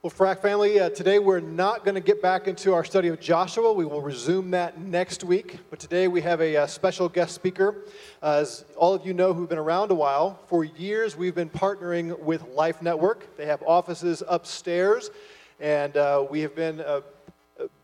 Well, 0.00 0.10
FRAC 0.10 0.40
family, 0.42 0.78
uh, 0.78 0.90
today 0.90 1.18
we're 1.18 1.40
not 1.40 1.84
going 1.84 1.96
to 1.96 2.00
get 2.00 2.22
back 2.22 2.46
into 2.46 2.72
our 2.72 2.84
study 2.84 3.08
of 3.08 3.18
Joshua. 3.18 3.72
We 3.72 3.84
will 3.84 4.00
resume 4.00 4.52
that 4.52 4.78
next 4.78 5.24
week. 5.24 5.58
But 5.70 5.80
today 5.80 6.06
we 6.06 6.20
have 6.20 6.40
a, 6.40 6.56
uh, 6.56 6.66
special 6.68 7.08
guest 7.08 7.34
speaker. 7.34 7.82
Uh, 8.22 8.38
as 8.42 8.64
all 8.76 8.94
of 8.94 9.04
you 9.04 9.12
know 9.12 9.34
who've 9.34 9.48
been 9.48 9.58
around 9.58 9.90
a 9.90 9.96
while, 9.96 10.38
for 10.46 10.62
years 10.62 11.16
we've 11.16 11.34
been 11.34 11.50
partnering 11.50 12.16
with 12.20 12.46
Life 12.50 12.80
Network. 12.80 13.36
They 13.36 13.46
have 13.46 13.60
offices 13.66 14.22
upstairs, 14.28 15.10
and 15.58 15.96
uh, 15.96 16.24
we 16.30 16.42
have 16.42 16.54
been 16.54 16.78
a, 16.78 16.98
a 16.98 17.02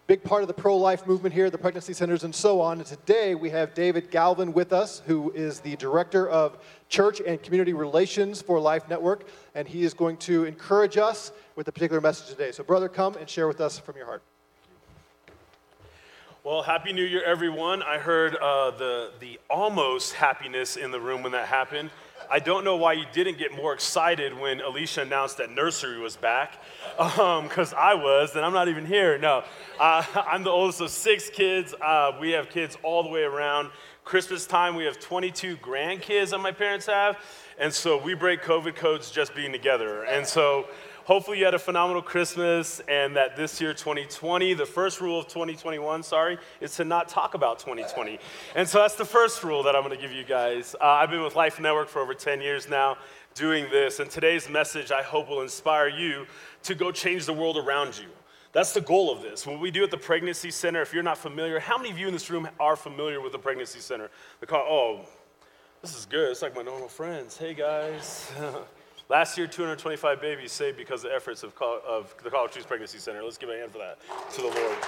big 0.07 0.23
part 0.23 0.43
of 0.43 0.49
the 0.49 0.55
pro 0.55 0.77
life 0.77 1.07
movement 1.07 1.35
here, 1.35 1.49
the 1.49 1.59
pregnancy 1.59 1.93
centers, 1.93 2.25
and 2.25 2.35
so 2.35 2.61
on. 2.61 2.79
And 2.79 2.87
today 2.87 3.35
we 3.35 3.51
have 3.51 3.75
David 3.75 4.11
Galvin 4.11 4.53
with 4.53 4.73
us, 4.73 5.03
who 5.07 5.31
is 5.33 5.61
the 5.61 5.77
director 5.77 6.29
of 6.29 6.59
church 6.89 7.21
and 7.27 7.43
community 7.43 7.73
relations 7.73 8.43
for 8.43 8.61
Life 8.61 8.89
Network, 8.89 9.27
and 9.55 9.67
he 9.67 9.83
is 9.83 9.95
going 9.95 10.17
to 10.19 10.45
encourage 10.45 10.99
us 10.99 11.33
with 11.57 11.69
a 11.69 11.73
particular 11.73 12.01
message 12.01 12.29
today. 12.29 12.53
So, 12.53 12.65
brother, 12.65 12.89
come 12.89 13.17
and 13.17 13.29
share 13.29 13.49
with 13.49 13.61
us 13.61 13.79
from 13.79 13.97
your 13.97 14.07
heart. 14.07 14.23
Well, 16.43 16.63
Happy 16.63 16.93
New 16.93 17.05
Year, 17.05 17.23
everyone. 17.25 17.83
I 17.83 17.97
heard 17.97 18.37
uh, 18.37 18.73
the, 18.73 19.13
the 19.19 19.41
almost 19.49 20.13
happiness 20.13 20.77
in 20.77 20.91
the 20.91 21.01
room 21.01 21.23
when 21.23 21.33
that 21.33 21.49
happened. 21.49 21.89
I 22.31 22.39
don't 22.39 22.65
know 22.65 22.77
why 22.77 22.95
you 22.95 23.05
didn't 23.13 23.39
get 23.39 23.55
more 23.55 23.73
excited 23.73 24.39
when 24.39 24.61
Alicia 24.61 25.03
announced 25.03 25.39
that 25.39 25.51
nursery 25.51 25.99
was 25.99 26.17
back, 26.17 26.63
because 26.97 27.73
um, 27.73 27.79
I 27.79 27.95
was, 27.95 28.35
and 28.37 28.45
I'm 28.45 28.53
not 28.53 28.69
even 28.69 28.87
here. 28.87 29.19
No, 29.19 29.45
uh, 29.79 30.05
I'm 30.15 30.43
the 30.43 30.51
oldest 30.51 30.81
of 30.81 30.91
six 30.91 31.31
kids. 31.31 31.75
Uh, 31.81 32.13
we 32.21 32.31
have 32.31 32.51
kids 32.51 32.77
all 32.83 33.03
the 33.03 33.09
way 33.09 33.23
around. 33.23 33.71
Christmas 34.05 34.47
time, 34.47 34.75
we 34.75 34.85
have 34.85 35.01
22 35.01 35.57
grandkids 35.57 36.31
that 36.31 36.39
my 36.39 36.53
parents 36.53 36.87
have, 36.87 37.17
and 37.59 37.73
so 37.73 37.97
we 37.97 38.15
break 38.15 38.43
COVID 38.43 38.77
codes 38.77 39.11
just 39.11 39.35
being 39.35 39.53
together. 39.53 40.05
And 40.05 40.27
so 40.27 40.67
Hopefully, 41.05 41.39
you 41.39 41.45
had 41.45 41.53
a 41.53 41.59
phenomenal 41.59 42.01
Christmas 42.01 42.81
and 42.89 43.15
that 43.15 43.37
this 43.37 43.61
year, 43.61 43.75
2020, 43.75 44.55
the 44.55 44.65
first 44.65 45.03
rule 45.03 45.19
of 45.19 45.27
2021, 45.27 46.03
sorry, 46.03 46.39
is 46.63 46.75
to 46.77 46.85
not 46.85 47.11
talk 47.11 47.35
about 47.35 47.59
2020. 47.59 48.19
And 48.57 48.67
so 48.67 48.79
that's 48.79 48.95
the 48.95 49.05
first 49.05 49.45
rule 49.45 49.63
that 49.65 49.77
I'm 49.77 49.83
going 49.83 49.95
to 49.95 50.01
give 50.01 50.13
you 50.13 50.25
guys. 50.25 50.75
Uh, 50.81 50.85
I've 50.85 51.11
been 51.11 51.23
with 51.23 51.37
Life 51.37 51.61
Network 51.61 51.89
for 51.89 52.01
over 52.01 52.15
10 52.15 52.41
years 52.41 52.71
now 52.71 52.97
doing 53.35 53.67
this, 53.71 54.01
and 54.01 54.09
today's 54.09 54.49
message 54.49 54.93
I 54.93 55.03
hope 55.03 55.29
will 55.29 55.43
inspire 55.43 55.89
you 55.89 56.27
to 56.63 56.75
go 56.75 56.91
change 56.91 57.27
the 57.27 57.35
world 57.35 57.59
around 57.59 57.99
you. 57.99 58.09
That's 58.53 58.73
the 58.73 58.81
goal 58.81 59.13
of 59.13 59.21
this. 59.21 59.47
What 59.47 59.61
we 59.61 59.71
do 59.71 59.85
at 59.85 59.91
the 59.91 59.99
Pregnancy 59.99 60.51
Center, 60.51 60.81
if 60.81 60.95
you're 60.95 61.03
not 61.03 61.19
familiar, 61.19 61.59
how 61.59 61.77
many 61.77 61.91
of 61.91 61.99
you 61.99 62.07
in 62.07 62.15
this 62.15 62.31
room 62.31 62.49
are 62.59 62.77
familiar 62.77 63.21
with 63.21 63.33
the 63.33 63.39
Pregnancy 63.39 63.81
Center? 63.81 64.09
They 64.41 64.47
call, 64.47 64.65
oh, 64.67 65.01
this 65.83 65.95
is 65.99 66.07
good. 66.07 66.31
It's 66.31 66.41
like 66.41 66.57
my 66.57 66.63
normal 66.63 66.89
friends. 66.89 67.37
Hey, 67.37 67.53
guys. 67.53 68.33
Last 69.09 69.37
year, 69.37 69.47
225 69.47 70.21
babies 70.21 70.51
saved 70.51 70.79
because 70.79 71.05
of 71.05 71.11
the 71.11 71.17
efforts 71.17 71.43
of, 71.43 71.53
of 71.61 72.15
the 72.25 72.31
College 72.31 72.53
Trees 72.53 72.65
Pregnancy 72.65 72.99
Center. 72.99 73.23
Let's 73.23 73.37
give 73.37 73.51
a 73.51 73.57
hand 73.57 73.71
for 73.71 73.79
that 73.79 73.99
to 74.33 74.41
the 74.41 74.49
Lord. 74.49 74.79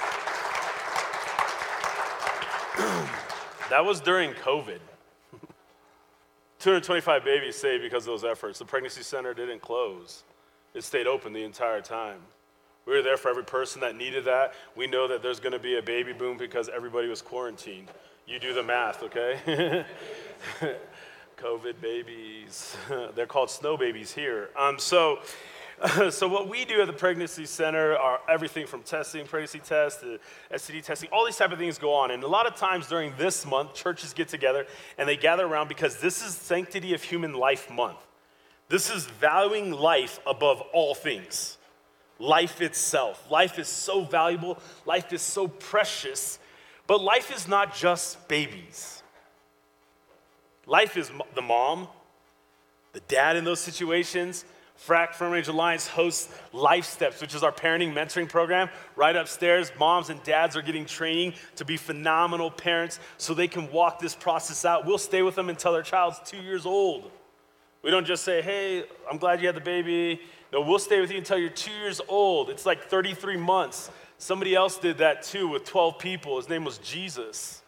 that 3.70 3.84
was 3.84 4.00
during 4.00 4.33
COVID. 4.33 4.81
225 6.59 7.25
babies 7.25 7.56
saved 7.56 7.83
because 7.83 8.05
of 8.05 8.06
those 8.06 8.25
efforts. 8.25 8.59
The 8.59 8.64
pregnancy 8.64 9.03
center 9.03 9.34
didn't 9.34 9.61
close, 9.61 10.25
it 10.75 10.83
stayed 10.83 11.06
open 11.06 11.33
the 11.33 11.44
entire 11.44 11.83
time. 11.83 12.20
We 12.87 12.94
were 12.94 13.03
there 13.03 13.17
for 13.17 13.28
every 13.28 13.44
person 13.44 13.81
that 13.81 13.97
needed 13.97 14.25
that. 14.27 14.55
We 14.77 14.87
know 14.87 15.09
that 15.09 15.20
there's 15.20 15.41
going 15.41 15.53
to 15.53 15.59
be 15.59 15.77
a 15.77 15.83
baby 15.83 16.12
boom 16.12 16.39
because 16.39 16.69
everybody 16.69 17.09
was 17.09 17.20
quarantined. 17.20 17.89
You 18.27 18.39
do 18.39 18.55
the 18.55 18.62
math, 18.62 19.03
okay? 19.03 19.84
COVID 21.36 21.80
babies. 21.82 22.76
They're 23.14 23.26
called 23.26 23.50
snow 23.50 23.76
babies 23.76 24.12
here. 24.12 24.48
Um, 24.58 24.78
so, 24.78 25.18
so 26.10 26.28
what 26.28 26.48
we 26.48 26.64
do 26.64 26.80
at 26.80 26.86
the 26.86 26.94
pregnancy 26.94 27.44
center 27.44 27.94
are 27.94 28.20
everything 28.28 28.66
from 28.66 28.82
testing, 28.82 29.26
pregnancy 29.26 29.58
tests, 29.58 30.00
to 30.00 30.18
STD 30.52 30.82
testing. 30.82 31.10
All 31.12 31.26
these 31.26 31.36
type 31.36 31.52
of 31.52 31.58
things 31.58 31.76
go 31.76 31.92
on, 31.92 32.10
and 32.10 32.22
a 32.22 32.28
lot 32.28 32.46
of 32.46 32.56
times 32.56 32.88
during 32.88 33.12
this 33.18 33.44
month, 33.44 33.74
churches 33.74 34.14
get 34.14 34.28
together 34.28 34.66
and 34.96 35.06
they 35.06 35.16
gather 35.16 35.44
around 35.44 35.69
because 35.69 35.98
this 35.98 36.26
is 36.26 36.34
Sanctity 36.34 36.94
of 36.94 37.02
Human 37.02 37.34
Life 37.34 37.70
Month. 37.70 37.98
This 38.69 38.91
is 38.91 39.04
valuing 39.04 39.72
life 39.72 40.19
above 40.26 40.62
all 40.72 40.94
things. 40.94 41.58
Life 42.19 42.62
itself. 42.62 43.30
Life 43.30 43.58
is 43.58 43.69
so 43.69 44.02
valuable. 44.04 44.58
Life 44.86 45.12
is 45.12 45.20
so 45.20 45.48
precious. 45.48 46.38
But 46.86 47.02
life 47.02 47.30
is 47.30 47.46
not 47.46 47.75
just 47.75 48.26
babies. 48.26 49.02
Life 50.66 50.97
is 50.97 51.10
the 51.34 51.43
mom, 51.43 51.88
the 52.93 53.00
dad 53.00 53.37
in 53.37 53.44
those 53.44 53.60
situations. 53.60 54.44
FRAC 54.77 55.15
Front 55.15 55.32
Range 55.32 55.49
Alliance 55.49 55.87
hosts 55.87 56.28
Life 56.53 56.84
Steps, 56.84 57.21
which 57.21 57.34
is 57.34 57.43
our 57.43 57.53
parenting 57.53 57.94
mentoring 57.94 58.28
program. 58.28 58.69
Right 58.94 59.16
upstairs, 59.16 59.72
moms 59.78 60.10
and 60.10 60.22
dads 60.22 60.55
are 60.56 60.62
getting 60.62 60.84
training 60.84 61.34
to 61.56 61.65
be 61.65 61.76
phenomenal 61.76 62.50
parents 62.50 63.00
so 63.16 63.32
they 63.32 63.49
can 63.49 63.71
walk 63.72 64.00
this 64.00 64.15
process 64.15 64.65
out. 64.65 64.84
We'll 64.84 64.99
stay 64.99 65.22
with 65.22 65.34
them 65.34 65.49
until 65.49 65.72
their 65.72 65.82
child's 65.82 66.21
two 66.26 66.43
years 66.43 66.66
old. 66.66 67.10
We 67.82 67.91
don't 67.91 68.06
just 68.06 68.25
say, 68.25 68.43
hey, 68.43 68.84
I'm 69.10 69.16
glad 69.16 69.41
you 69.41 69.47
had 69.47 69.56
the 69.56 69.60
baby. 69.60 70.21
No, 70.53 70.60
we'll 70.60 70.78
stay 70.78 71.00
with 71.00 71.10
you 71.10 71.19
until 71.19 71.38
you're 71.38 71.49
two 71.50 71.72
years 71.72 72.00
old. 72.09 72.50
It's 72.50 72.66
like 72.66 72.84
33 72.84 73.37
months. 73.37 73.91
Somebody 74.19 74.55
else 74.55 74.78
did 74.78 74.99
that 74.99 75.22
too 75.22 75.49
with 75.49 75.65
12 75.65 75.99
people. 75.99 76.37
His 76.37 76.49
name 76.49 76.65
was 76.65 76.78
Jesus. 76.78 77.62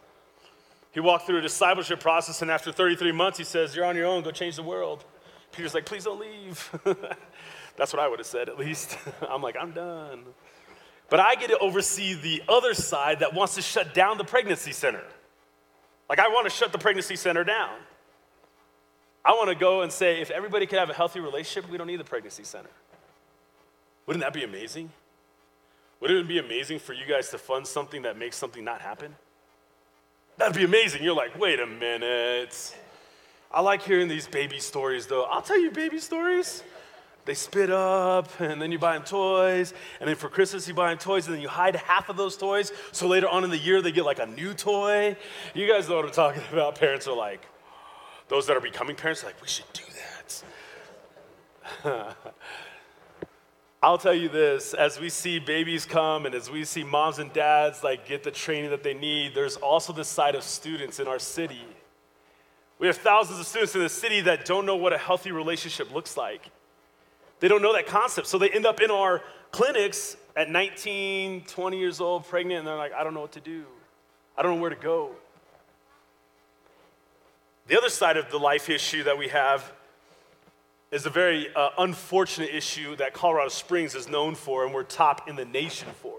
He 0.92 1.00
walked 1.00 1.26
through 1.26 1.38
a 1.38 1.42
discipleship 1.42 2.00
process, 2.00 2.42
and 2.42 2.50
after 2.50 2.72
33 2.72 3.12
months, 3.12 3.38
he 3.38 3.44
says, 3.44 3.76
You're 3.76 3.84
on 3.84 3.96
your 3.96 4.06
own, 4.06 4.22
go 4.22 4.30
change 4.30 4.56
the 4.56 4.62
world. 4.62 5.04
Peter's 5.52 5.74
like, 5.74 5.86
Please 5.86 6.04
don't 6.04 6.20
leave. 6.20 6.70
That's 7.76 7.92
what 7.92 8.00
I 8.02 8.08
would 8.08 8.18
have 8.18 8.26
said, 8.26 8.48
at 8.48 8.58
least. 8.58 8.98
I'm 9.28 9.42
like, 9.42 9.56
I'm 9.58 9.72
done. 9.72 10.24
But 11.10 11.20
I 11.20 11.36
get 11.36 11.48
to 11.48 11.58
oversee 11.58 12.14
the 12.14 12.42
other 12.48 12.74
side 12.74 13.20
that 13.20 13.32
wants 13.32 13.54
to 13.54 13.62
shut 13.62 13.94
down 13.94 14.18
the 14.18 14.24
pregnancy 14.24 14.72
center. 14.72 15.04
Like, 16.08 16.18
I 16.18 16.28
want 16.28 16.46
to 16.46 16.50
shut 16.50 16.72
the 16.72 16.78
pregnancy 16.78 17.16
center 17.16 17.44
down. 17.44 17.76
I 19.24 19.32
want 19.32 19.48
to 19.48 19.54
go 19.54 19.82
and 19.82 19.92
say, 19.92 20.20
if 20.20 20.30
everybody 20.30 20.66
could 20.66 20.78
have 20.78 20.90
a 20.90 20.94
healthy 20.94 21.20
relationship, 21.20 21.70
we 21.70 21.76
don't 21.78 21.86
need 21.86 22.00
the 22.00 22.04
pregnancy 22.04 22.44
center. 22.44 22.70
Wouldn't 24.06 24.24
that 24.24 24.32
be 24.32 24.42
amazing? 24.42 24.90
Wouldn't 26.00 26.20
it 26.20 26.28
be 26.28 26.38
amazing 26.38 26.78
for 26.78 26.94
you 26.94 27.04
guys 27.06 27.28
to 27.30 27.38
fund 27.38 27.66
something 27.66 28.02
that 28.02 28.16
makes 28.16 28.36
something 28.36 28.64
not 28.64 28.80
happen? 28.80 29.14
That'd 30.38 30.54
be 30.54 30.64
amazing. 30.64 31.02
You're 31.02 31.16
like, 31.16 31.36
wait 31.38 31.58
a 31.58 31.66
minute. 31.66 32.76
I 33.50 33.60
like 33.60 33.82
hearing 33.82 34.06
these 34.06 34.28
baby 34.28 34.60
stories, 34.60 35.06
though. 35.06 35.24
I'll 35.24 35.42
tell 35.42 35.58
you 35.58 35.72
baby 35.72 35.98
stories. 35.98 36.62
They 37.24 37.34
spit 37.34 37.70
up, 37.70 38.40
and 38.40 38.62
then 38.62 38.70
you 38.72 38.78
buy 38.78 38.94
them 38.94 39.02
toys, 39.02 39.74
and 40.00 40.08
then 40.08 40.16
for 40.16 40.28
Christmas 40.30 40.66
you 40.66 40.74
buy 40.74 40.90
them 40.90 40.98
toys, 40.98 41.26
and 41.26 41.34
then 41.34 41.42
you 41.42 41.48
hide 41.48 41.76
half 41.76 42.08
of 42.08 42.16
those 42.16 42.38
toys, 42.38 42.72
so 42.90 43.06
later 43.06 43.28
on 43.28 43.44
in 43.44 43.50
the 43.50 43.58
year 43.58 43.82
they 43.82 43.92
get 43.92 44.06
like 44.06 44.18
a 44.18 44.26
new 44.26 44.54
toy. 44.54 45.14
You 45.54 45.68
guys 45.68 45.88
know 45.88 45.96
what 45.96 46.06
I'm 46.06 46.12
talking 46.12 46.42
about. 46.52 46.76
Parents 46.76 47.06
are 47.06 47.16
like, 47.16 47.44
those 48.28 48.46
that 48.46 48.56
are 48.56 48.60
becoming 48.60 48.96
parents 48.96 49.24
are 49.24 49.26
like, 49.26 49.42
we 49.42 49.48
should 49.48 49.70
do 49.72 49.82
that. 51.84 52.16
I'll 53.88 53.96
tell 53.96 54.12
you 54.12 54.28
this, 54.28 54.74
as 54.74 55.00
we 55.00 55.08
see 55.08 55.38
babies 55.38 55.86
come 55.86 56.26
and 56.26 56.34
as 56.34 56.50
we 56.50 56.66
see 56.66 56.84
moms 56.84 57.20
and 57.20 57.32
dads 57.32 57.82
like 57.82 58.06
get 58.06 58.22
the 58.22 58.30
training 58.30 58.68
that 58.68 58.82
they 58.82 58.92
need, 58.92 59.34
there's 59.34 59.56
also 59.56 59.94
the 59.94 60.04
side 60.04 60.34
of 60.34 60.42
students 60.42 61.00
in 61.00 61.08
our 61.08 61.18
city. 61.18 61.64
We 62.78 62.86
have 62.86 62.98
thousands 62.98 63.40
of 63.40 63.46
students 63.46 63.74
in 63.74 63.80
the 63.80 63.88
city 63.88 64.20
that 64.20 64.44
don't 64.44 64.66
know 64.66 64.76
what 64.76 64.92
a 64.92 64.98
healthy 64.98 65.32
relationship 65.32 65.90
looks 65.90 66.18
like. 66.18 66.50
They 67.40 67.48
don't 67.48 67.62
know 67.62 67.72
that 67.72 67.86
concept. 67.86 68.26
So 68.26 68.36
they 68.36 68.50
end 68.50 68.66
up 68.66 68.82
in 68.82 68.90
our 68.90 69.22
clinics 69.52 70.18
at 70.36 70.50
19, 70.50 71.44
20 71.46 71.78
years 71.78 71.98
old, 71.98 72.26
pregnant, 72.26 72.58
and 72.58 72.68
they're 72.68 72.76
like, 72.76 72.92
I 72.92 73.02
don't 73.02 73.14
know 73.14 73.22
what 73.22 73.32
to 73.32 73.40
do. 73.40 73.64
I 74.36 74.42
don't 74.42 74.56
know 74.56 74.60
where 74.60 74.68
to 74.68 74.76
go. 74.76 75.12
The 77.68 77.78
other 77.78 77.88
side 77.88 78.18
of 78.18 78.30
the 78.30 78.38
life 78.38 78.68
issue 78.68 79.04
that 79.04 79.16
we 79.16 79.28
have 79.28 79.72
is 80.90 81.04
a 81.06 81.10
very 81.10 81.48
uh, 81.54 81.70
unfortunate 81.78 82.50
issue 82.54 82.96
that 82.96 83.12
Colorado 83.12 83.48
Springs 83.48 83.94
is 83.94 84.08
known 84.08 84.34
for 84.34 84.64
and 84.64 84.74
we're 84.74 84.82
top 84.82 85.28
in 85.28 85.36
the 85.36 85.44
nation 85.44 85.88
for. 86.00 86.16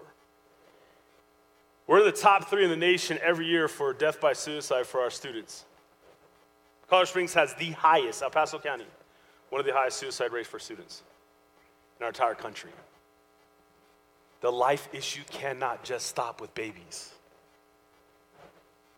We're 1.88 2.00
in 2.00 2.06
the 2.06 2.12
top 2.12 2.50
three 2.50 2.64
in 2.64 2.70
the 2.70 2.78
nation 2.78 3.18
every 3.24 3.48
year 3.48 3.68
for 3.68 3.94
death 3.94 4.22
by 4.22 4.34
suicide 4.34 4.86
for 4.86 5.02
our 5.02 5.10
students. 5.10 5.66
Colorado 6.88 7.10
Springs 7.10 7.34
has 7.34 7.56
the 7.56 7.72
highest, 7.72 8.22
El 8.22 8.30
Paso 8.30 8.60
County, 8.60 8.86
one 9.50 9.60
of 9.60 9.66
the 9.66 9.74
highest 9.74 9.98
suicide 9.98 10.32
rates 10.32 10.48
for 10.48 10.60
students 10.60 11.02
in 12.00 12.04
our 12.04 12.10
entire 12.10 12.36
country. 12.36 12.72
The 14.42 14.52
life 14.52 14.88
issue 14.94 15.22
cannot 15.32 15.84
just 15.84 16.06
stop 16.06 16.40
with 16.40 16.54
babies. 16.54 17.12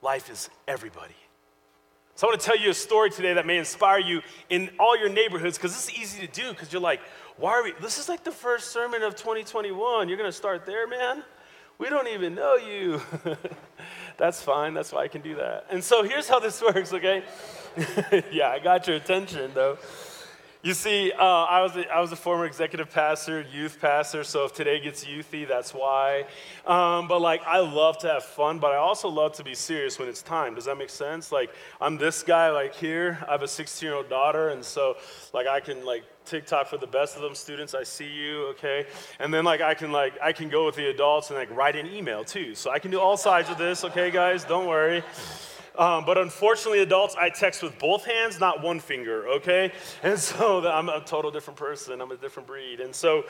Life 0.01 0.29
is 0.29 0.49
everybody. 0.67 1.15
So 2.21 2.27
I 2.27 2.29
want 2.29 2.41
to 2.41 2.45
tell 2.45 2.59
you 2.59 2.69
a 2.69 2.73
story 2.75 3.09
today 3.09 3.33
that 3.33 3.47
may 3.47 3.57
inspire 3.57 3.97
you 3.97 4.21
in 4.51 4.69
all 4.79 4.95
your 4.95 5.09
neighborhoods 5.09 5.57
because 5.57 5.73
this 5.73 5.89
is 5.89 5.99
easy 5.99 6.27
to 6.27 6.31
do 6.31 6.51
because 6.51 6.71
you're 6.71 6.79
like, 6.79 6.99
why 7.37 7.53
are 7.53 7.63
we? 7.63 7.73
This 7.81 7.97
is 7.97 8.07
like 8.07 8.23
the 8.23 8.31
first 8.31 8.69
sermon 8.69 9.01
of 9.01 9.15
2021. 9.15 10.07
You're 10.07 10.19
going 10.19 10.29
to 10.29 10.31
start 10.31 10.67
there, 10.67 10.87
man? 10.87 11.23
We 11.79 11.89
don't 11.89 12.07
even 12.09 12.35
know 12.35 12.57
you. 12.57 13.01
That's 14.19 14.39
fine. 14.39 14.75
That's 14.75 14.91
why 14.91 15.01
I 15.01 15.07
can 15.07 15.23
do 15.23 15.33
that. 15.37 15.65
And 15.71 15.83
so 15.83 16.03
here's 16.03 16.27
how 16.27 16.37
this 16.37 16.61
works, 16.75 16.93
okay? 16.93 17.23
yeah, 18.31 18.49
I 18.49 18.59
got 18.59 18.85
your 18.85 18.97
attention 18.97 19.49
though. 19.55 19.79
You 20.63 20.75
see, 20.75 21.11
uh, 21.11 21.23
I, 21.23 21.63
was 21.63 21.75
a, 21.75 21.91
I 21.91 21.99
was 22.01 22.11
a 22.11 22.15
former 22.15 22.45
executive 22.45 22.91
pastor, 22.91 23.43
youth 23.51 23.79
pastor, 23.81 24.23
so 24.23 24.45
if 24.45 24.53
today 24.53 24.79
gets 24.79 25.03
youthy, 25.03 25.47
that's 25.47 25.73
why. 25.73 26.25
Um, 26.67 27.07
but 27.07 27.19
like, 27.19 27.41
I 27.47 27.57
love 27.61 27.97
to 27.99 28.07
have 28.07 28.23
fun, 28.23 28.59
but 28.59 28.71
I 28.71 28.75
also 28.75 29.09
love 29.09 29.33
to 29.37 29.43
be 29.43 29.55
serious 29.55 29.97
when 29.97 30.07
it's 30.07 30.21
time. 30.21 30.53
Does 30.53 30.65
that 30.65 30.77
make 30.77 30.91
sense? 30.91 31.31
Like, 31.31 31.49
I'm 31.81 31.97
this 31.97 32.21
guy 32.21 32.51
like 32.51 32.75
here. 32.75 33.17
I 33.27 33.31
have 33.31 33.41
a 33.41 33.47
16 33.47 33.87
year 33.87 33.95
old 33.95 34.07
daughter, 34.07 34.49
and 34.49 34.63
so 34.63 34.97
like 35.33 35.47
I 35.47 35.61
can 35.61 35.83
like 35.83 36.03
TikTok 36.25 36.67
for 36.67 36.77
the 36.77 36.85
best 36.85 37.15
of 37.15 37.23
them 37.23 37.33
students. 37.33 37.73
I 37.73 37.81
see 37.81 38.11
you, 38.11 38.49
okay? 38.49 38.85
And 39.17 39.33
then 39.33 39.43
like 39.43 39.61
I 39.61 39.73
can 39.73 39.91
like 39.91 40.13
I 40.21 40.31
can 40.31 40.47
go 40.47 40.67
with 40.67 40.75
the 40.75 40.91
adults 40.91 41.31
and 41.31 41.39
like 41.39 41.49
write 41.55 41.75
an 41.75 41.87
email 41.87 42.23
too. 42.23 42.53
So 42.53 42.69
I 42.69 42.77
can 42.77 42.91
do 42.91 42.99
all 42.99 43.17
sides 43.17 43.49
of 43.49 43.57
this, 43.57 43.83
okay, 43.83 44.11
guys? 44.11 44.43
Don't 44.43 44.67
worry. 44.67 45.01
Um, 45.81 46.05
but 46.05 46.19
unfortunately, 46.19 46.83
adults, 46.83 47.15
I 47.19 47.29
text 47.29 47.63
with 47.63 47.79
both 47.79 48.05
hands, 48.05 48.39
not 48.39 48.61
one 48.61 48.79
finger, 48.79 49.27
okay? 49.27 49.71
And 50.03 50.19
so 50.19 50.69
I'm 50.69 50.89
a 50.89 51.01
total 51.01 51.31
different 51.31 51.57
person. 51.57 51.99
I'm 51.99 52.11
a 52.11 52.17
different 52.17 52.45
breed. 52.45 52.81
And 52.81 52.93
so, 52.93 53.25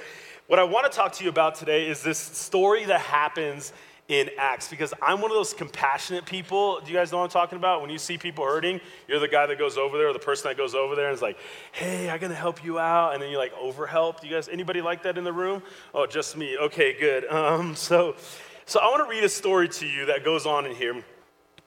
what 0.47 0.59
I 0.59 0.65
want 0.65 0.91
to 0.91 0.95
talk 0.95 1.13
to 1.13 1.23
you 1.23 1.29
about 1.29 1.55
today 1.55 1.87
is 1.87 2.03
this 2.03 2.17
story 2.17 2.83
that 2.83 2.99
happens 2.99 3.71
in 4.09 4.29
Acts 4.37 4.67
because 4.67 4.93
I'm 5.01 5.21
one 5.21 5.31
of 5.31 5.37
those 5.37 5.53
compassionate 5.53 6.25
people. 6.25 6.81
Do 6.81 6.91
you 6.91 6.97
guys 6.97 7.13
know 7.13 7.19
what 7.19 7.23
I'm 7.23 7.29
talking 7.29 7.57
about? 7.57 7.79
When 7.79 7.89
you 7.89 7.97
see 7.97 8.17
people 8.17 8.43
hurting, 8.43 8.81
you're 9.07 9.21
the 9.21 9.29
guy 9.29 9.45
that 9.45 9.57
goes 9.57 9.77
over 9.77 9.97
there 9.97 10.09
or 10.09 10.13
the 10.13 10.19
person 10.19 10.49
that 10.49 10.57
goes 10.57 10.75
over 10.75 10.93
there 10.93 11.07
and 11.07 11.15
is 11.15 11.21
like, 11.21 11.37
hey, 11.71 12.09
I'm 12.09 12.19
gonna 12.19 12.35
help 12.35 12.65
you 12.65 12.79
out. 12.79 13.13
And 13.13 13.23
then 13.23 13.31
you 13.31 13.37
like 13.37 13.53
overhelp. 13.53 14.19
Do 14.19 14.27
you 14.27 14.33
guys, 14.35 14.49
anybody 14.49 14.81
like 14.81 15.03
that 15.03 15.17
in 15.17 15.23
the 15.23 15.31
room? 15.31 15.63
Oh, 15.93 16.05
just 16.05 16.35
me. 16.35 16.57
Okay, 16.57 16.97
good. 16.99 17.23
Um, 17.31 17.77
so, 17.77 18.17
so 18.65 18.81
I 18.81 18.89
wanna 18.91 19.07
read 19.07 19.23
a 19.23 19.29
story 19.29 19.69
to 19.69 19.87
you 19.87 20.07
that 20.07 20.25
goes 20.25 20.45
on 20.45 20.65
in 20.65 20.75
here. 20.75 21.01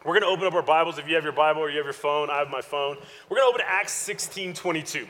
We're 0.05 0.21
going 0.21 0.23
to 0.25 0.29
open 0.29 0.47
up 0.47 0.53
our 0.53 0.63
Bibles. 0.63 0.99
If 0.99 1.09
you 1.09 1.15
have 1.15 1.25
your 1.25 1.33
Bible 1.33 1.63
or 1.63 1.71
you 1.71 1.79
have 1.79 1.87
your 1.87 1.95
phone, 1.95 2.29
I 2.29 2.39
have 2.39 2.51
my 2.51 2.61
phone. 2.61 2.99
We're 3.31 3.39
going 3.39 3.47
to 3.47 3.55
open 3.55 3.61
to 3.63 3.73
Acts 3.73 3.95
16 3.95 4.53
22. 4.53 5.09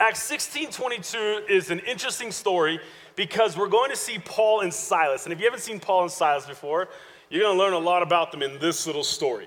Acts 0.00 0.20
16 0.24 0.70
22 0.72 1.44
is 1.48 1.70
an 1.70 1.78
interesting 1.80 2.32
story 2.32 2.80
because 3.14 3.56
we're 3.56 3.68
going 3.68 3.90
to 3.90 3.96
see 3.96 4.18
Paul 4.18 4.62
and 4.62 4.74
Silas. 4.74 5.26
And 5.26 5.32
if 5.32 5.38
you 5.38 5.44
haven't 5.44 5.60
seen 5.60 5.78
Paul 5.78 6.02
and 6.02 6.10
Silas 6.10 6.44
before, 6.44 6.88
you're 7.30 7.42
going 7.42 7.56
to 7.56 7.62
learn 7.62 7.72
a 7.72 7.78
lot 7.78 8.02
about 8.02 8.32
them 8.32 8.42
in 8.42 8.58
this 8.58 8.84
little 8.84 9.04
story. 9.04 9.46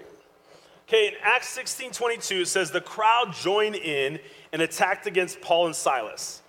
Okay, 0.88 1.10
in 1.10 1.14
Acts 1.22 1.50
16 1.50 1.92
22, 1.92 2.36
it 2.36 2.48
says, 2.48 2.72
The 2.72 2.80
crowd 2.80 3.34
joined 3.34 3.76
in 3.76 4.20
and 4.54 4.62
attacked 4.62 5.08
against 5.08 5.42
Paul 5.42 5.66
and 5.66 5.76
Silas. 5.76 6.42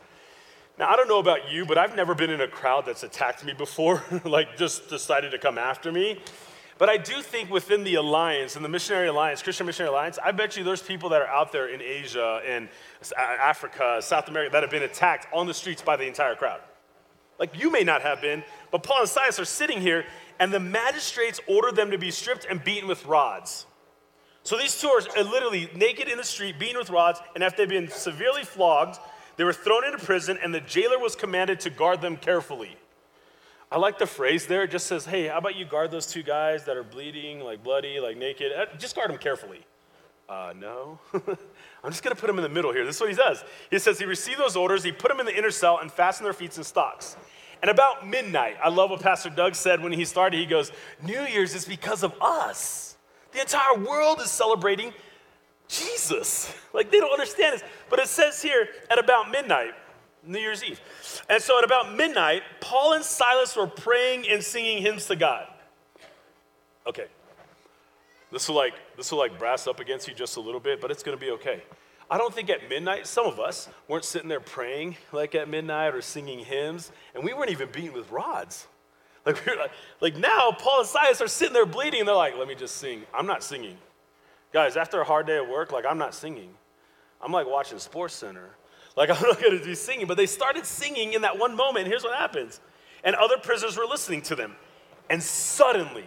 Now, 0.78 0.88
I 0.88 0.94
don't 0.94 1.08
know 1.08 1.18
about 1.18 1.50
you, 1.50 1.66
but 1.66 1.78
I've 1.78 1.96
never 1.96 2.14
been 2.14 2.30
in 2.30 2.42
a 2.42 2.48
crowd 2.48 2.86
that's 2.86 3.02
attacked 3.02 3.44
me 3.44 3.54
before, 3.54 4.04
like 4.24 4.56
just 4.56 4.88
decided 4.88 5.32
to 5.32 5.38
come 5.38 5.58
after 5.58 5.90
me. 5.90 6.20
But 6.78 6.90
I 6.90 6.98
do 6.98 7.22
think 7.22 7.50
within 7.50 7.84
the 7.84 7.94
alliance, 7.94 8.54
in 8.54 8.62
the 8.62 8.68
missionary 8.68 9.08
alliance, 9.08 9.42
Christian 9.42 9.64
missionary 9.64 9.90
alliance, 9.90 10.18
I 10.22 10.32
bet 10.32 10.56
you 10.56 10.64
there's 10.64 10.82
people 10.82 11.08
that 11.10 11.22
are 11.22 11.28
out 11.28 11.50
there 11.50 11.68
in 11.68 11.80
Asia 11.80 12.42
and 12.46 12.68
uh, 13.16 13.22
Africa, 13.22 13.98
South 14.02 14.28
America 14.28 14.52
that 14.52 14.62
have 14.62 14.70
been 14.70 14.82
attacked 14.82 15.26
on 15.32 15.46
the 15.46 15.54
streets 15.54 15.80
by 15.80 15.96
the 15.96 16.06
entire 16.06 16.34
crowd. 16.34 16.60
Like 17.38 17.58
you 17.58 17.70
may 17.70 17.82
not 17.82 18.02
have 18.02 18.20
been, 18.20 18.44
but 18.70 18.82
Paul 18.82 19.00
and 19.00 19.08
Silas 19.08 19.40
are 19.40 19.46
sitting 19.46 19.80
here, 19.80 20.04
and 20.38 20.52
the 20.52 20.60
magistrates 20.60 21.40
order 21.46 21.72
them 21.72 21.90
to 21.92 21.98
be 21.98 22.10
stripped 22.10 22.46
and 22.48 22.62
beaten 22.62 22.88
with 22.88 23.06
rods. 23.06 23.66
So 24.42 24.56
these 24.56 24.78
two 24.78 24.88
are 24.88 25.00
uh, 25.16 25.22
literally 25.22 25.70
naked 25.74 26.08
in 26.08 26.18
the 26.18 26.24
street, 26.24 26.58
beaten 26.58 26.78
with 26.78 26.90
rods, 26.90 27.20
and 27.34 27.42
after 27.42 27.62
they've 27.62 27.68
been 27.68 27.88
severely 27.88 28.44
flogged, 28.44 28.98
they 29.36 29.44
were 29.44 29.52
thrown 29.52 29.84
into 29.84 29.98
prison, 29.98 30.38
and 30.42 30.54
the 30.54 30.60
jailer 30.60 30.98
was 30.98 31.16
commanded 31.16 31.60
to 31.60 31.70
guard 31.70 32.00
them 32.00 32.16
carefully. 32.16 32.76
I 33.70 33.78
like 33.78 33.98
the 33.98 34.06
phrase 34.06 34.46
there. 34.46 34.62
It 34.62 34.70
just 34.70 34.86
says, 34.86 35.04
hey, 35.04 35.26
how 35.26 35.38
about 35.38 35.56
you 35.56 35.64
guard 35.64 35.90
those 35.90 36.06
two 36.06 36.22
guys 36.22 36.64
that 36.64 36.76
are 36.76 36.84
bleeding, 36.84 37.40
like 37.40 37.64
bloody, 37.64 37.98
like 37.98 38.16
naked? 38.16 38.52
Uh, 38.52 38.66
just 38.78 38.94
guard 38.94 39.10
them 39.10 39.18
carefully. 39.18 39.60
Uh, 40.28 40.52
no. 40.56 40.98
I'm 41.14 41.90
just 41.90 42.02
going 42.02 42.14
to 42.14 42.20
put 42.20 42.26
them 42.28 42.36
in 42.36 42.42
the 42.42 42.48
middle 42.48 42.72
here. 42.72 42.84
This 42.84 42.96
is 42.96 43.00
what 43.00 43.10
he 43.10 43.16
does. 43.16 43.44
He 43.70 43.78
says 43.78 43.98
he 43.98 44.04
received 44.04 44.38
those 44.38 44.56
orders, 44.56 44.84
he 44.84 44.92
put 44.92 45.08
them 45.08 45.20
in 45.20 45.26
the 45.26 45.36
inner 45.36 45.50
cell 45.50 45.78
and 45.78 45.90
fastened 45.90 46.26
their 46.26 46.32
feet 46.32 46.56
in 46.56 46.64
stocks. 46.64 47.16
And 47.62 47.70
about 47.70 48.06
midnight, 48.06 48.56
I 48.62 48.68
love 48.68 48.90
what 48.90 49.00
Pastor 49.00 49.30
Doug 49.30 49.54
said 49.54 49.82
when 49.82 49.92
he 49.92 50.04
started. 50.04 50.38
He 50.38 50.46
goes, 50.46 50.72
New 51.02 51.22
Year's 51.22 51.54
is 51.54 51.64
because 51.64 52.02
of 52.02 52.14
us. 52.20 52.96
The 53.32 53.40
entire 53.40 53.78
world 53.78 54.20
is 54.20 54.30
celebrating 54.30 54.92
Jesus. 55.68 56.54
Like 56.76 56.90
they 56.90 57.00
don't 57.00 57.10
understand 57.10 57.54
this. 57.54 57.62
But 57.88 58.00
it 58.00 58.06
says 58.06 58.42
here 58.42 58.68
at 58.90 58.98
about 58.98 59.30
midnight, 59.30 59.72
New 60.26 60.38
Year's 60.38 60.64
Eve. 60.64 60.80
And 61.28 61.42
so 61.42 61.58
at 61.58 61.64
about 61.64 61.94
midnight, 61.94 62.42
Paul 62.60 62.94
and 62.94 63.04
Silas 63.04 63.56
were 63.56 63.66
praying 63.66 64.28
and 64.28 64.42
singing 64.42 64.82
hymns 64.82 65.06
to 65.06 65.16
God. 65.16 65.46
Okay. 66.86 67.06
This 68.32 68.48
will 68.48 68.56
like 68.56 68.74
this 68.96 69.10
will 69.10 69.18
like 69.18 69.38
brass 69.38 69.66
up 69.66 69.80
against 69.80 70.08
you 70.08 70.14
just 70.14 70.36
a 70.36 70.40
little 70.40 70.60
bit, 70.60 70.80
but 70.80 70.90
it's 70.90 71.02
going 71.02 71.16
to 71.16 71.24
be 71.24 71.30
okay. 71.32 71.62
I 72.10 72.18
don't 72.18 72.32
think 72.32 72.50
at 72.50 72.68
midnight, 72.68 73.06
some 73.06 73.26
of 73.26 73.40
us 73.40 73.68
weren't 73.88 74.04
sitting 74.04 74.28
there 74.28 74.40
praying 74.40 74.96
like 75.12 75.34
at 75.34 75.48
midnight 75.48 75.94
or 75.94 76.02
singing 76.02 76.40
hymns, 76.40 76.92
and 77.14 77.24
we 77.24 77.32
weren't 77.32 77.50
even 77.50 77.68
beaten 77.70 77.92
with 77.92 78.10
rods. 78.10 78.66
Like, 79.24 79.44
we 79.46 79.56
like, 79.56 79.72
like 80.00 80.16
now, 80.16 80.52
Paul 80.52 80.80
and 80.80 80.88
Silas 80.88 81.20
are 81.20 81.28
sitting 81.28 81.52
there 81.52 81.66
bleeding, 81.66 82.00
and 82.00 82.08
they're 82.08 82.14
like, 82.14 82.36
let 82.36 82.46
me 82.46 82.54
just 82.54 82.76
sing. 82.76 83.02
I'm 83.12 83.26
not 83.26 83.42
singing. 83.42 83.76
Guys, 84.52 84.76
after 84.76 85.00
a 85.00 85.04
hard 85.04 85.26
day 85.26 85.36
at 85.36 85.48
work, 85.48 85.72
like, 85.72 85.84
I'm 85.84 85.98
not 85.98 86.14
singing. 86.14 86.50
I'm 87.20 87.32
like 87.32 87.46
watching 87.46 87.78
Sports 87.78 88.14
Center 88.14 88.50
like, 88.96 89.10
I'm 89.10 89.22
not 89.22 89.40
going 89.40 89.58
to 89.58 89.64
be 89.64 89.74
singing. 89.74 90.06
But 90.06 90.16
they 90.16 90.26
started 90.26 90.66
singing 90.66 91.12
in 91.12 91.22
that 91.22 91.38
one 91.38 91.54
moment. 91.54 91.86
Here's 91.86 92.02
what 92.02 92.16
happens. 92.16 92.60
And 93.04 93.14
other 93.14 93.36
prisoners 93.38 93.76
were 93.76 93.86
listening 93.86 94.22
to 94.22 94.34
them. 94.34 94.56
And 95.08 95.22
suddenly, 95.22 96.04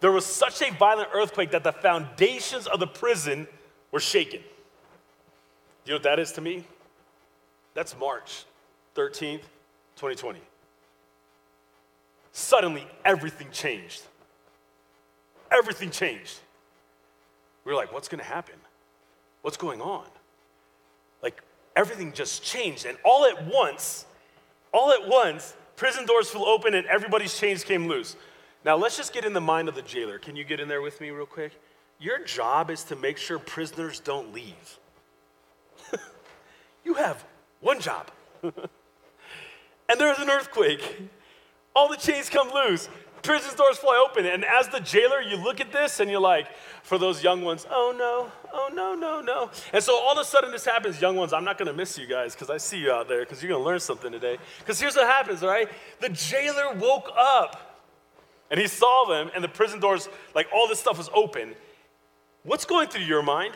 there 0.00 0.12
was 0.12 0.26
such 0.26 0.60
a 0.60 0.70
violent 0.72 1.08
earthquake 1.14 1.52
that 1.52 1.64
the 1.64 1.72
foundations 1.72 2.66
of 2.66 2.80
the 2.80 2.86
prison 2.86 3.46
were 3.90 4.00
shaken. 4.00 4.40
You 5.84 5.92
know 5.92 5.96
what 5.96 6.02
that 6.02 6.18
is 6.18 6.32
to 6.32 6.40
me? 6.40 6.64
That's 7.74 7.96
March 7.98 8.44
13th, 8.94 9.42
2020. 9.96 10.40
Suddenly, 12.32 12.86
everything 13.04 13.48
changed. 13.50 14.02
Everything 15.50 15.90
changed. 15.90 16.38
We 17.64 17.72
were 17.72 17.76
like, 17.76 17.92
what's 17.92 18.08
going 18.08 18.20
to 18.20 18.28
happen? 18.28 18.54
What's 19.42 19.56
going 19.56 19.80
on? 19.80 20.06
Like, 21.22 21.42
everything 21.76 22.12
just 22.12 22.42
changed. 22.42 22.86
And 22.86 22.96
all 23.04 23.24
at 23.24 23.46
once, 23.46 24.06
all 24.72 24.92
at 24.92 25.06
once, 25.08 25.54
prison 25.76 26.06
doors 26.06 26.30
flew 26.30 26.44
open 26.44 26.74
and 26.74 26.86
everybody's 26.86 27.36
chains 27.38 27.64
came 27.64 27.88
loose. 27.88 28.16
Now, 28.64 28.76
let's 28.76 28.96
just 28.96 29.12
get 29.12 29.24
in 29.24 29.32
the 29.32 29.40
mind 29.40 29.68
of 29.68 29.74
the 29.74 29.82
jailer. 29.82 30.18
Can 30.18 30.36
you 30.36 30.44
get 30.44 30.60
in 30.60 30.68
there 30.68 30.82
with 30.82 31.00
me, 31.00 31.10
real 31.10 31.26
quick? 31.26 31.52
Your 31.98 32.24
job 32.24 32.70
is 32.70 32.84
to 32.84 32.96
make 32.96 33.16
sure 33.16 33.38
prisoners 33.38 34.00
don't 34.00 34.32
leave. 34.32 34.78
you 36.84 36.94
have 36.94 37.24
one 37.60 37.80
job. 37.80 38.10
and 38.42 38.52
there's 39.98 40.18
an 40.18 40.30
earthquake. 40.30 41.08
All 41.74 41.88
the 41.88 41.96
chains 41.96 42.28
come 42.28 42.50
loose 42.52 42.88
prison 43.22 43.56
doors 43.56 43.78
fly 43.78 44.04
open. 44.08 44.26
And 44.26 44.44
as 44.44 44.68
the 44.68 44.80
jailer, 44.80 45.20
you 45.20 45.36
look 45.36 45.60
at 45.60 45.72
this 45.72 46.00
and 46.00 46.10
you're 46.10 46.20
like, 46.20 46.48
for 46.82 46.98
those 46.98 47.22
young 47.22 47.42
ones, 47.42 47.66
oh 47.70 47.94
no, 47.96 48.30
oh 48.52 48.70
no, 48.74 48.94
no, 48.94 49.20
no. 49.20 49.50
And 49.72 49.82
so 49.82 49.94
all 49.94 50.12
of 50.12 50.18
a 50.18 50.24
sudden 50.24 50.50
this 50.50 50.64
happens, 50.64 51.00
young 51.00 51.16
ones, 51.16 51.32
I'm 51.32 51.44
not 51.44 51.58
gonna 51.58 51.72
miss 51.72 51.96
you 51.96 52.06
guys 52.06 52.34
because 52.34 52.50
I 52.50 52.56
see 52.56 52.78
you 52.78 52.90
out 52.90 53.08
there 53.08 53.20
because 53.20 53.42
you're 53.42 53.52
gonna 53.52 53.64
learn 53.64 53.80
something 53.80 54.10
today. 54.10 54.38
Because 54.58 54.80
here's 54.80 54.96
what 54.96 55.06
happens, 55.06 55.42
all 55.42 55.48
right? 55.48 55.68
The 56.00 56.08
jailer 56.08 56.74
woke 56.74 57.10
up 57.16 57.80
and 58.50 58.60
he 58.60 58.66
saw 58.66 59.04
them 59.06 59.30
and 59.34 59.42
the 59.42 59.48
prison 59.48 59.80
doors, 59.80 60.08
like 60.34 60.48
all 60.52 60.68
this 60.68 60.80
stuff 60.80 60.98
was 60.98 61.10
open. 61.14 61.54
What's 62.42 62.64
going 62.64 62.88
through 62.88 63.04
your 63.04 63.22
mind? 63.22 63.54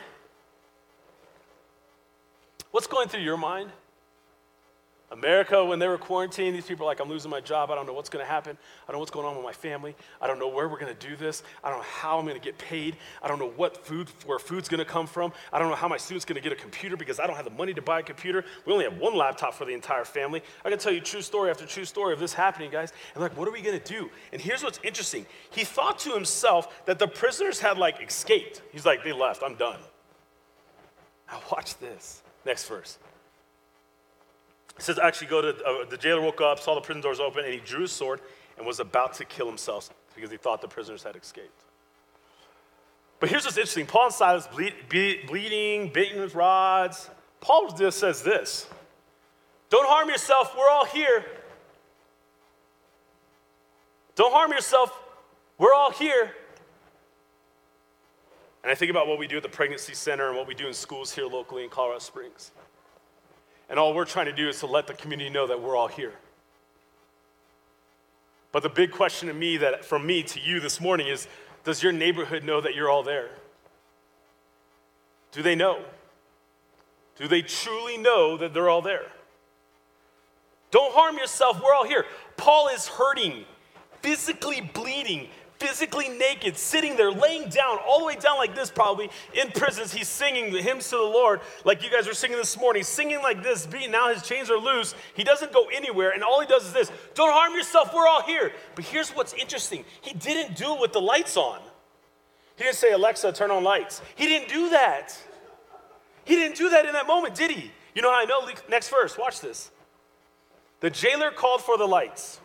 What's 2.71 2.87
going 2.87 3.09
through 3.09 3.21
your 3.21 3.37
mind? 3.37 3.71
America, 5.09 5.63
when 5.63 5.79
they 5.79 5.87
were 5.87 5.97
quarantined, 5.97 6.53
these 6.53 6.65
people 6.65 6.85
are 6.85 6.89
like, 6.89 6.99
I'm 6.99 7.07
losing 7.07 7.31
my 7.31 7.39
job. 7.39 7.71
I 7.71 7.75
don't 7.75 7.85
know 7.87 7.93
what's 7.93 8.09
going 8.09 8.23
to 8.25 8.29
happen. 8.29 8.57
I 8.57 8.91
don't 8.91 8.95
know 8.95 8.99
what's 8.99 9.11
going 9.11 9.25
on 9.25 9.35
with 9.35 9.45
my 9.45 9.53
family. 9.53 9.95
I 10.21 10.27
don't 10.27 10.37
know 10.37 10.49
where 10.49 10.67
we're 10.67 10.79
going 10.79 10.93
to 10.93 11.07
do 11.07 11.15
this. 11.15 11.43
I 11.63 11.69
don't 11.69 11.79
know 11.79 11.85
how 11.85 12.19
I'm 12.19 12.25
going 12.25 12.37
to 12.37 12.43
get 12.43 12.57
paid. 12.57 12.97
I 13.23 13.29
don't 13.29 13.39
know 13.39 13.49
what 13.51 13.85
food, 13.85 14.09
where 14.25 14.37
food's 14.37 14.67
going 14.67 14.79
to 14.79 14.85
come 14.85 15.07
from. 15.07 15.31
I 15.53 15.59
don't 15.59 15.69
know 15.69 15.75
how 15.75 15.87
my 15.87 15.95
student's 15.95 16.25
going 16.25 16.35
to 16.35 16.41
get 16.41 16.51
a 16.51 16.61
computer 16.61 16.97
because 16.97 17.21
I 17.21 17.27
don't 17.27 17.37
have 17.37 17.45
the 17.45 17.51
money 17.51 17.73
to 17.73 17.81
buy 17.81 18.01
a 18.01 18.03
computer. 18.03 18.43
We 18.65 18.73
only 18.73 18.83
have 18.83 18.97
one 18.97 19.15
laptop 19.15 19.53
for 19.53 19.63
the 19.63 19.73
entire 19.73 20.03
family. 20.03 20.41
I 20.65 20.69
can 20.69 20.77
tell 20.77 20.91
you 20.91 20.99
true 20.99 21.21
story 21.21 21.49
after 21.51 21.65
true 21.65 21.85
story 21.85 22.11
of 22.11 22.19
this 22.19 22.33
happening, 22.33 22.69
guys. 22.69 22.91
And 23.13 23.23
like, 23.23 23.37
what 23.37 23.47
are 23.47 23.51
we 23.51 23.61
going 23.61 23.79
to 23.79 23.93
do? 23.93 24.09
And 24.33 24.41
here's 24.41 24.61
what's 24.61 24.79
interesting. 24.83 25.25
He 25.51 25.63
thought 25.63 25.99
to 25.99 26.11
himself 26.11 26.85
that 26.85 26.99
the 26.99 27.07
prisoners 27.07 27.61
had 27.61 27.77
like 27.77 28.01
escaped. 28.01 28.61
He's 28.73 28.85
like, 28.85 29.05
they 29.05 29.13
left. 29.13 29.41
I'm 29.41 29.55
done. 29.55 29.79
Now 31.31 31.41
watch 31.49 31.77
this. 31.77 32.23
Next 32.45 32.67
verse. 32.67 32.97
It 34.77 34.83
says, 34.83 34.99
actually, 34.99 35.27
go 35.27 35.41
to 35.41 35.63
uh, 35.63 35.85
the 35.89 35.97
jailer 35.97 36.21
woke 36.21 36.41
up, 36.41 36.59
saw 36.59 36.75
the 36.75 36.81
prison 36.81 37.01
doors 37.01 37.19
open, 37.19 37.43
and 37.43 37.53
he 37.53 37.59
drew 37.59 37.81
his 37.81 37.91
sword 37.91 38.21
and 38.57 38.65
was 38.65 38.79
about 38.79 39.13
to 39.15 39.25
kill 39.25 39.47
himself 39.47 39.89
because 40.15 40.31
he 40.31 40.37
thought 40.37 40.61
the 40.61 40.67
prisoners 40.67 41.03
had 41.03 41.15
escaped. 41.15 41.63
But 43.19 43.29
here's 43.29 43.45
what's 43.45 43.57
interesting 43.57 43.85
Paul 43.85 44.05
and 44.05 44.13
Silas 44.13 44.47
bleed, 44.47 44.73
bleeding, 44.89 45.89
beaten 45.89 46.21
with 46.21 46.35
rods. 46.35 47.09
Paul 47.41 47.69
just 47.71 47.99
says 47.99 48.21
this 48.21 48.67
Don't 49.69 49.87
harm 49.87 50.09
yourself, 50.09 50.55
we're 50.57 50.69
all 50.69 50.85
here. 50.85 51.25
Don't 54.15 54.33
harm 54.33 54.51
yourself, 54.51 54.91
we're 55.57 55.73
all 55.73 55.91
here. 55.91 56.33
And 58.63 58.71
I 58.71 58.75
think 58.75 58.91
about 58.91 59.07
what 59.07 59.17
we 59.17 59.27
do 59.27 59.37
at 59.37 59.43
the 59.43 59.49
Pregnancy 59.49 59.93
Center 59.93 60.27
and 60.27 60.35
what 60.35 60.47
we 60.47 60.53
do 60.53 60.67
in 60.67 60.73
schools 60.73 61.13
here 61.13 61.25
locally 61.25 61.63
in 61.63 61.69
Colorado 61.69 61.99
Springs. 61.99 62.51
And 63.69 63.79
all 63.79 63.93
we're 63.93 64.05
trying 64.05 64.27
to 64.27 64.33
do 64.33 64.47
is 64.47 64.59
to 64.59 64.65
let 64.65 64.87
the 64.87 64.93
community 64.93 65.29
know 65.29 65.47
that 65.47 65.61
we're 65.61 65.75
all 65.75 65.87
here. 65.87 66.13
But 68.51 68.63
the 68.63 68.69
big 68.69 68.91
question 68.91 69.27
to 69.27 69.33
me 69.33 69.57
that 69.57 69.83
from 69.83 70.05
me 70.05 70.23
to 70.23 70.39
you 70.39 70.59
this 70.59 70.79
morning 70.79 71.07
is 71.07 71.27
does 71.63 71.83
your 71.83 71.91
neighborhood 71.91 72.43
know 72.43 72.61
that 72.61 72.75
you're 72.75 72.89
all 72.89 73.03
there? 73.03 73.29
Do 75.31 75.41
they 75.41 75.55
know? 75.55 75.81
Do 77.17 77.27
they 77.27 77.41
truly 77.41 77.97
know 77.97 78.37
that 78.37 78.53
they're 78.53 78.69
all 78.69 78.81
there? 78.81 79.11
Don't 80.71 80.93
harm 80.93 81.17
yourself. 81.17 81.61
We're 81.61 81.73
all 81.73 81.85
here. 81.85 82.05
Paul 82.37 82.69
is 82.69 82.87
hurting, 82.87 83.45
physically 84.01 84.61
bleeding, 84.61 85.27
physically 85.59 86.09
naked, 86.09 86.57
sitting 86.57 86.95
there, 86.95 87.11
laying 87.11 87.49
down, 87.49 87.77
all 87.87 87.99
the 87.99 88.05
way 88.05 88.15
down 88.15 88.37
like 88.37 88.55
this, 88.55 88.69
probably 88.69 89.09
in 89.33 89.49
prisons. 89.51 89.93
He's 89.93 90.07
singing 90.07 90.51
the 90.51 90.61
hymns 90.61 90.89
to 90.89 90.97
the 90.97 91.03
Lord, 91.03 91.41
like 91.65 91.83
you 91.83 91.89
guys 91.89 92.07
were 92.07 92.13
singing 92.13 92.37
this 92.37 92.57
morning, 92.57 92.83
singing 92.83 93.21
like 93.21 93.43
this, 93.43 93.65
being 93.65 93.91
now 93.91 94.13
his 94.13 94.23
chains 94.23 94.49
are 94.49 94.57
loose. 94.57 94.95
He 95.13 95.23
doesn't 95.23 95.51
go 95.51 95.67
anywhere, 95.73 96.11
and 96.11 96.23
all 96.23 96.41
he 96.41 96.47
does 96.47 96.65
is 96.65 96.73
this 96.73 96.91
Don't 97.15 97.31
harm 97.31 97.53
yourself, 97.53 97.93
we're 97.93 98.07
all 98.07 98.21
here. 98.21 98.53
But 98.75 98.85
here's 98.85 99.09
what's 99.11 99.33
interesting 99.33 99.85
he 100.01 100.13
didn't 100.13 100.55
do 100.55 100.75
it 100.75 100.81
with 100.81 100.93
the 100.93 101.01
lights 101.01 101.37
on. 101.37 101.59
He 102.55 102.63
didn't 102.63 102.77
say, 102.77 102.91
Alexa, 102.91 103.33
turn 103.33 103.51
on 103.51 103.63
lights. 103.63 104.01
He 104.15 104.25
didn't 104.25 104.49
do 104.49 104.71
that. 104.71 105.15
He 106.25 106.35
didn't 106.35 106.57
do 106.57 106.69
that 106.69 106.85
in 106.85 106.93
that 106.93 107.07
moment, 107.07 107.35
did 107.35 107.51
he? 107.51 107.71
You 107.93 108.01
know 108.01 108.11
how 108.11 108.19
I 108.19 108.25
know? 108.25 108.47
Next 108.67 108.89
verse, 108.89 109.17
watch 109.17 109.41
this. 109.41 109.71
The 110.79 110.89
jailer 110.89 111.31
called 111.31 111.61
for 111.63 111.77
the 111.77 111.87
lights. 111.87 112.39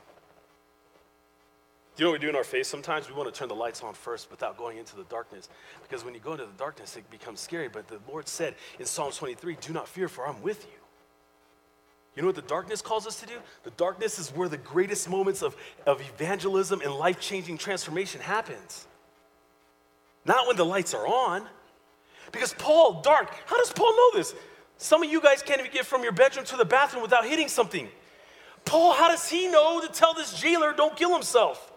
You 1.97 2.05
know 2.05 2.11
what 2.11 2.21
we 2.21 2.27
do 2.27 2.31
in 2.31 2.37
our 2.37 2.45
faith 2.45 2.67
sometimes? 2.67 3.09
We 3.09 3.15
want 3.15 3.33
to 3.33 3.39
turn 3.39 3.49
the 3.49 3.55
lights 3.55 3.83
on 3.83 3.93
first 3.93 4.31
without 4.31 4.57
going 4.57 4.79
into 4.79 4.97
the 4.97 5.05
darkness. 5.05 5.49
Because 5.83 6.05
when 6.05 6.15
you 6.15 6.21
go 6.21 6.33
into 6.33 6.47
the 6.47 6.53
darkness, 6.57 6.97
it 6.97 7.09
becomes 7.11 7.41
scary. 7.41 7.69
But 7.69 7.87
the 7.89 7.99
Lord 8.09 8.29
said 8.29 8.55
in 8.79 8.87
Psalm 8.87 9.13
23, 9.13 9.59
Do 9.61 9.73
not 9.75 9.87
fear, 9.87 10.09
for 10.09 10.27
I'm 10.27 10.41
with 10.43 10.65
you. 10.65 10.79
You 12.17 12.23
know 12.23 12.29
what 12.29 12.37
the 12.37 12.43
darkness 12.43 12.83
calls 12.83 13.07
us 13.07 13.21
to 13.21 13.27
do? 13.27 13.35
The 13.65 13.71
darkness 13.73 14.19
is 14.19 14.31
where 14.31 14.49
the 14.49 14.59
greatest 14.59 15.09
moments 15.09 15.43
of, 15.43 15.57
of 15.87 16.01
evangelism 16.01 16.81
and 16.81 16.95
life 16.95 17.21
changing 17.21 17.59
transformation 17.59 18.21
happens. 18.21 18.87
Not 20.25 20.47
when 20.47 20.57
the 20.57 20.65
lights 20.65 20.95
are 20.95 21.07
on. 21.07 21.47
Because 22.31 22.55
Paul, 22.55 23.03
dark, 23.03 23.35
how 23.47 23.59
does 23.59 23.73
Paul 23.73 23.95
know 23.95 24.19
this? 24.19 24.35
Some 24.79 25.03
of 25.03 25.11
you 25.11 25.21
guys 25.21 25.43
can't 25.43 25.61
even 25.61 25.73
get 25.73 25.85
from 25.85 26.03
your 26.03 26.13
bedroom 26.13 26.45
to 26.47 26.57
the 26.57 26.65
bathroom 26.65 27.03
without 27.03 27.27
hitting 27.27 27.49
something. 27.49 27.89
Paul, 28.65 28.93
how 28.93 29.09
does 29.09 29.29
he 29.29 29.49
know 29.49 29.81
to 29.81 29.89
tell 29.89 30.15
this 30.15 30.41
jailer 30.41 30.73
don't 30.73 30.97
kill 30.97 31.13
himself? 31.13 31.72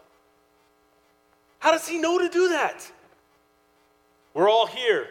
How 1.65 1.72
does 1.72 1.88
he 1.88 1.98
know 1.98 2.19
to 2.19 2.29
do 2.29 2.50
that? 2.50 2.91
We're 4.36 4.48
all 4.48 4.67
here. 4.67 5.07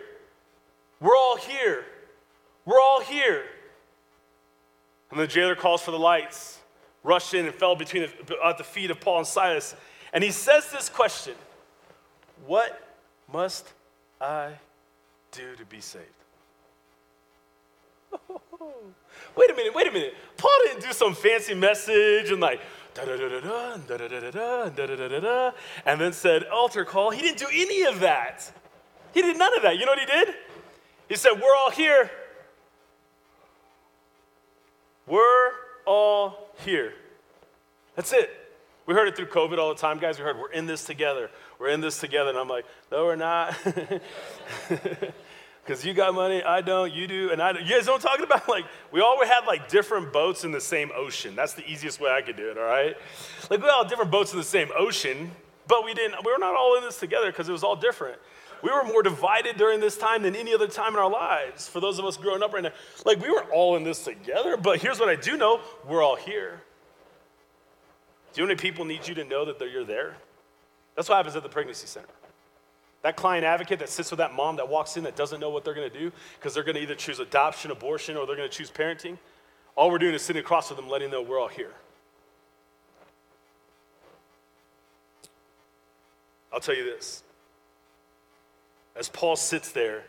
We're 1.00 1.16
all 1.16 1.36
here. 1.36 1.84
We're 2.64 2.80
all 2.80 3.00
here. 3.00 3.42
And 5.10 5.18
the 5.18 5.26
jailer 5.26 5.56
calls 5.56 5.82
for 5.82 5.90
the 5.90 5.98
lights, 5.98 6.60
rushed 7.02 7.34
in 7.34 7.46
and 7.46 7.54
fell 7.56 7.74
between 7.74 8.08
the, 8.26 8.36
at 8.44 8.56
the 8.56 8.62
feet 8.62 8.92
of 8.92 9.00
Paul 9.00 9.18
and 9.18 9.26
Silas. 9.26 9.74
And 10.12 10.22
he 10.22 10.30
says 10.30 10.70
this 10.70 10.88
question 10.88 11.34
What 12.46 12.80
must 13.32 13.72
I 14.20 14.52
do 15.32 15.56
to 15.56 15.64
be 15.64 15.80
saved? 15.80 16.04
wait 19.34 19.50
a 19.50 19.54
minute, 19.54 19.74
wait 19.74 19.88
a 19.88 19.92
minute. 19.92 20.14
Paul 20.36 20.56
didn't 20.66 20.84
do 20.84 20.92
some 20.92 21.16
fancy 21.16 21.54
message 21.54 22.30
and 22.30 22.38
like 22.40 22.60
da 22.94 23.04
da 23.04 23.16
da 23.16 25.08
da 25.08 25.20
da 25.20 25.50
and 25.84 26.00
then 26.00 26.12
said 26.12 26.44
altar 26.44 26.84
call. 26.84 27.10
He 27.10 27.20
didn't 27.20 27.38
do 27.38 27.48
any 27.52 27.82
of 27.82 28.00
that. 28.00 28.50
He 29.12 29.22
did 29.22 29.36
none 29.36 29.56
of 29.56 29.62
that. 29.62 29.78
You 29.78 29.86
know 29.86 29.92
what 29.92 30.00
he 30.00 30.06
did? 30.06 30.34
He 31.08 31.16
said, 31.16 31.32
We're 31.34 31.54
all 31.56 31.70
here. 31.70 32.10
We're 35.06 35.50
all 35.86 36.48
here. 36.64 36.94
That's 37.96 38.12
it. 38.12 38.30
We 38.86 38.94
heard 38.94 39.08
it 39.08 39.16
through 39.16 39.26
COVID 39.26 39.58
all 39.58 39.70
the 39.70 39.80
time, 39.80 39.98
guys. 39.98 40.18
We 40.18 40.24
heard 40.24 40.36
we're 40.38 40.52
in 40.52 40.66
this 40.66 40.84
together. 40.84 41.30
We're 41.58 41.68
in 41.68 41.80
this 41.80 41.98
together. 41.98 42.30
And 42.30 42.38
I'm 42.38 42.48
like, 42.48 42.66
no, 42.92 43.04
we're 43.04 43.16
not. 43.16 43.56
Because 45.64 45.84
you 45.84 45.94
got 45.94 46.14
money, 46.14 46.42
I 46.42 46.60
don't, 46.60 46.92
you 46.92 47.06
do, 47.06 47.30
and 47.32 47.40
I 47.40 47.52
don't. 47.52 47.64
You 47.64 47.74
guys 47.74 47.86
know 47.86 47.92
what 47.92 48.04
I'm 48.04 48.08
talking 48.08 48.24
about? 48.24 48.48
Like, 48.54 48.66
we 48.92 49.00
all 49.00 49.24
had 49.24 49.46
like 49.46 49.68
different 49.68 50.12
boats 50.12 50.44
in 50.44 50.52
the 50.52 50.60
same 50.60 50.90
ocean. 50.94 51.34
That's 51.34 51.54
the 51.54 51.66
easiest 51.68 51.98
way 51.98 52.10
I 52.10 52.20
could 52.20 52.36
do 52.36 52.50
it, 52.50 52.58
all 52.58 52.64
right? 52.64 52.94
Like, 53.50 53.62
we 53.62 53.68
all 53.68 53.82
had 53.82 53.88
different 53.88 54.10
boats 54.10 54.32
in 54.32 54.38
the 54.38 54.44
same 54.44 54.68
ocean, 54.76 55.30
but 55.66 55.84
we 55.84 55.94
didn't, 55.94 56.24
we 56.24 56.30
were 56.30 56.38
not 56.38 56.54
all 56.54 56.76
in 56.76 56.84
this 56.84 57.00
together 57.00 57.30
because 57.30 57.48
it 57.48 57.52
was 57.52 57.64
all 57.64 57.74
different. 57.74 58.18
We 58.62 58.70
were 58.70 58.84
more 58.84 59.02
divided 59.02 59.56
during 59.56 59.80
this 59.80 59.96
time 59.96 60.22
than 60.22 60.36
any 60.36 60.54
other 60.54 60.68
time 60.68 60.92
in 60.92 60.98
our 60.98 61.10
lives. 61.10 61.66
For 61.66 61.80
those 61.80 61.98
of 61.98 62.04
us 62.04 62.16
growing 62.16 62.42
up 62.42 62.52
right 62.52 62.62
now, 62.62 62.72
like, 63.04 63.20
we 63.20 63.30
weren't 63.30 63.50
all 63.50 63.76
in 63.76 63.82
this 63.82 64.04
together, 64.04 64.56
but 64.56 64.80
here's 64.80 65.00
what 65.00 65.08
I 65.08 65.16
do 65.16 65.36
know 65.36 65.60
we're 65.88 66.02
all 66.02 66.16
here. 66.16 66.60
Do 68.32 68.40
you 68.40 68.46
know 68.46 68.52
how 68.52 68.56
many 68.56 68.60
people 68.60 68.84
need 68.84 69.08
you 69.08 69.14
to 69.14 69.24
know 69.24 69.46
that 69.46 69.70
you're 69.70 69.84
there? 69.84 70.16
That's 70.94 71.08
what 71.08 71.16
happens 71.16 71.34
at 71.36 71.42
the 71.42 71.48
pregnancy 71.48 71.86
center. 71.86 72.08
That 73.04 73.16
client 73.16 73.44
advocate 73.44 73.80
that 73.80 73.90
sits 73.90 74.10
with 74.10 74.16
that 74.16 74.32
mom 74.32 74.56
that 74.56 74.66
walks 74.66 74.96
in 74.96 75.04
that 75.04 75.14
doesn't 75.14 75.38
know 75.38 75.50
what 75.50 75.62
they're 75.62 75.74
going 75.74 75.90
to 75.90 75.98
do 75.98 76.10
because 76.38 76.54
they're 76.54 76.62
going 76.62 76.76
to 76.76 76.80
either 76.80 76.94
choose 76.94 77.18
adoption, 77.18 77.70
abortion, 77.70 78.16
or 78.16 78.26
they're 78.26 78.34
going 78.34 78.48
to 78.48 78.56
choose 78.56 78.70
parenting. 78.70 79.18
All 79.76 79.90
we're 79.90 79.98
doing 79.98 80.14
is 80.14 80.22
sitting 80.22 80.40
across 80.40 80.68
from 80.68 80.78
them, 80.78 80.88
letting 80.88 81.10
them 81.10 81.22
know 81.22 81.28
we're 81.28 81.38
all 81.38 81.48
here. 81.48 81.72
I'll 86.50 86.60
tell 86.60 86.74
you 86.74 86.84
this. 86.84 87.22
As 88.96 89.10
Paul 89.10 89.36
sits 89.36 89.70
there 89.72 90.04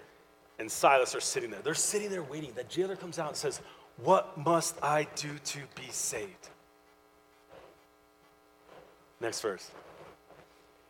and 0.58 0.72
Silas 0.72 1.14
are 1.16 1.20
sitting 1.20 1.52
there, 1.52 1.60
they're 1.62 1.74
sitting 1.74 2.10
there 2.10 2.24
waiting. 2.24 2.54
That 2.56 2.70
jailer 2.70 2.96
comes 2.96 3.20
out 3.20 3.28
and 3.28 3.36
says, 3.36 3.60
What 3.98 4.38
must 4.38 4.82
I 4.82 5.06
do 5.16 5.32
to 5.44 5.60
be 5.76 5.90
saved? 5.90 6.48
Next 9.20 9.42
verse. 9.42 9.70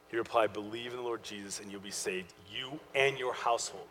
He 0.10 0.18
replied, 0.18 0.54
Believe 0.54 0.92
in 0.92 0.98
the 0.98 1.04
Lord 1.04 1.24
Jesus 1.24 1.60
and 1.60 1.72
you'll 1.72 1.82
be 1.82 1.92
saved, 1.92 2.34
you 2.52 2.80
and 2.94 3.18
your 3.18 3.34
household. 3.34 3.88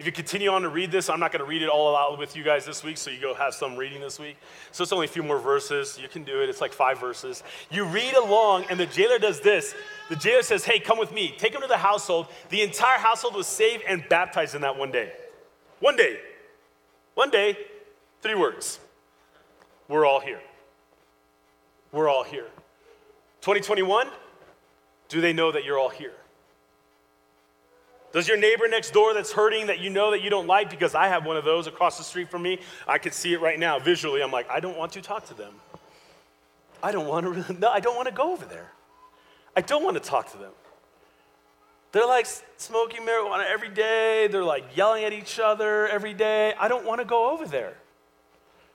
If 0.00 0.06
you 0.06 0.12
continue 0.12 0.48
on 0.48 0.62
to 0.62 0.70
read 0.70 0.90
this, 0.90 1.10
I'm 1.10 1.20
not 1.20 1.30
going 1.30 1.44
to 1.44 1.46
read 1.46 1.60
it 1.60 1.68
all 1.68 1.94
out 1.94 2.18
with 2.18 2.34
you 2.34 2.42
guys 2.42 2.64
this 2.64 2.82
week, 2.82 2.96
so 2.96 3.10
you 3.10 3.20
go 3.20 3.34
have 3.34 3.52
some 3.52 3.76
reading 3.76 4.00
this 4.00 4.18
week. 4.18 4.38
So 4.72 4.82
it's 4.82 4.92
only 4.92 5.04
a 5.04 5.10
few 5.10 5.22
more 5.22 5.38
verses. 5.38 5.98
You 6.00 6.08
can 6.08 6.24
do 6.24 6.42
it. 6.42 6.48
It's 6.48 6.62
like 6.62 6.72
five 6.72 6.98
verses. 6.98 7.42
You 7.70 7.84
read 7.84 8.14
along, 8.14 8.64
and 8.70 8.80
the 8.80 8.86
jailer 8.86 9.18
does 9.18 9.40
this. 9.40 9.74
The 10.08 10.16
jailer 10.16 10.40
says, 10.40 10.64
Hey, 10.64 10.80
come 10.80 10.98
with 10.98 11.12
me. 11.12 11.34
Take 11.36 11.54
him 11.54 11.60
to 11.60 11.66
the 11.66 11.76
household. 11.76 12.28
The 12.48 12.62
entire 12.62 12.98
household 12.98 13.34
was 13.34 13.46
saved 13.46 13.84
and 13.86 14.02
baptized 14.08 14.54
in 14.54 14.62
that 14.62 14.78
one 14.78 14.90
day. 14.90 15.12
One 15.80 15.96
day. 15.96 16.18
One 17.14 17.28
day. 17.28 17.58
Three 18.22 18.34
words. 18.34 18.80
We're 19.86 20.06
all 20.06 20.20
here. 20.20 20.40
We're 21.92 22.08
all 22.08 22.24
here. 22.24 22.46
2021, 23.42 24.08
do 25.10 25.20
they 25.20 25.34
know 25.34 25.52
that 25.52 25.64
you're 25.64 25.78
all 25.78 25.90
here? 25.90 26.14
Does 28.12 28.26
your 28.26 28.38
neighbor 28.38 28.66
next 28.66 28.92
door 28.92 29.12
that's 29.12 29.30
hurting 29.30 29.66
that 29.66 29.78
you 29.78 29.90
know 29.90 30.10
that 30.12 30.22
you 30.22 30.30
don't 30.30 30.46
like, 30.46 30.70
because 30.70 30.94
I 30.94 31.08
have 31.08 31.26
one 31.26 31.36
of 31.36 31.44
those 31.44 31.66
across 31.66 31.98
the 31.98 32.04
street 32.04 32.30
from 32.30 32.42
me, 32.42 32.60
I 32.88 32.98
can 32.98 33.12
see 33.12 33.34
it 33.34 33.40
right 33.40 33.58
now 33.58 33.78
visually. 33.78 34.22
I'm 34.22 34.32
like, 34.32 34.48
I 34.48 34.58
don't 34.58 34.76
want 34.76 34.92
to 34.92 35.02
talk 35.02 35.26
to 35.26 35.34
them. 35.34 35.52
I 36.82 36.92
don't 36.92 37.06
want 37.06 37.46
to, 37.46 37.52
no, 37.52 37.68
I 37.68 37.80
don't 37.80 37.94
want 37.94 38.08
to 38.08 38.14
go 38.14 38.32
over 38.32 38.46
there. 38.46 38.72
I 39.54 39.60
don't 39.60 39.84
want 39.84 39.94
to 39.94 40.00
talk 40.00 40.32
to 40.32 40.38
them. 40.38 40.52
They're 41.92 42.06
like 42.06 42.26
smoking 42.56 43.02
marijuana 43.02 43.44
every 43.46 43.68
day. 43.68 44.28
They're 44.28 44.44
like 44.44 44.76
yelling 44.76 45.04
at 45.04 45.12
each 45.12 45.38
other 45.38 45.88
every 45.88 46.14
day. 46.14 46.54
I 46.58 46.68
don't 46.68 46.86
want 46.86 47.00
to 47.00 47.04
go 47.04 47.30
over 47.32 47.46
there. 47.46 47.74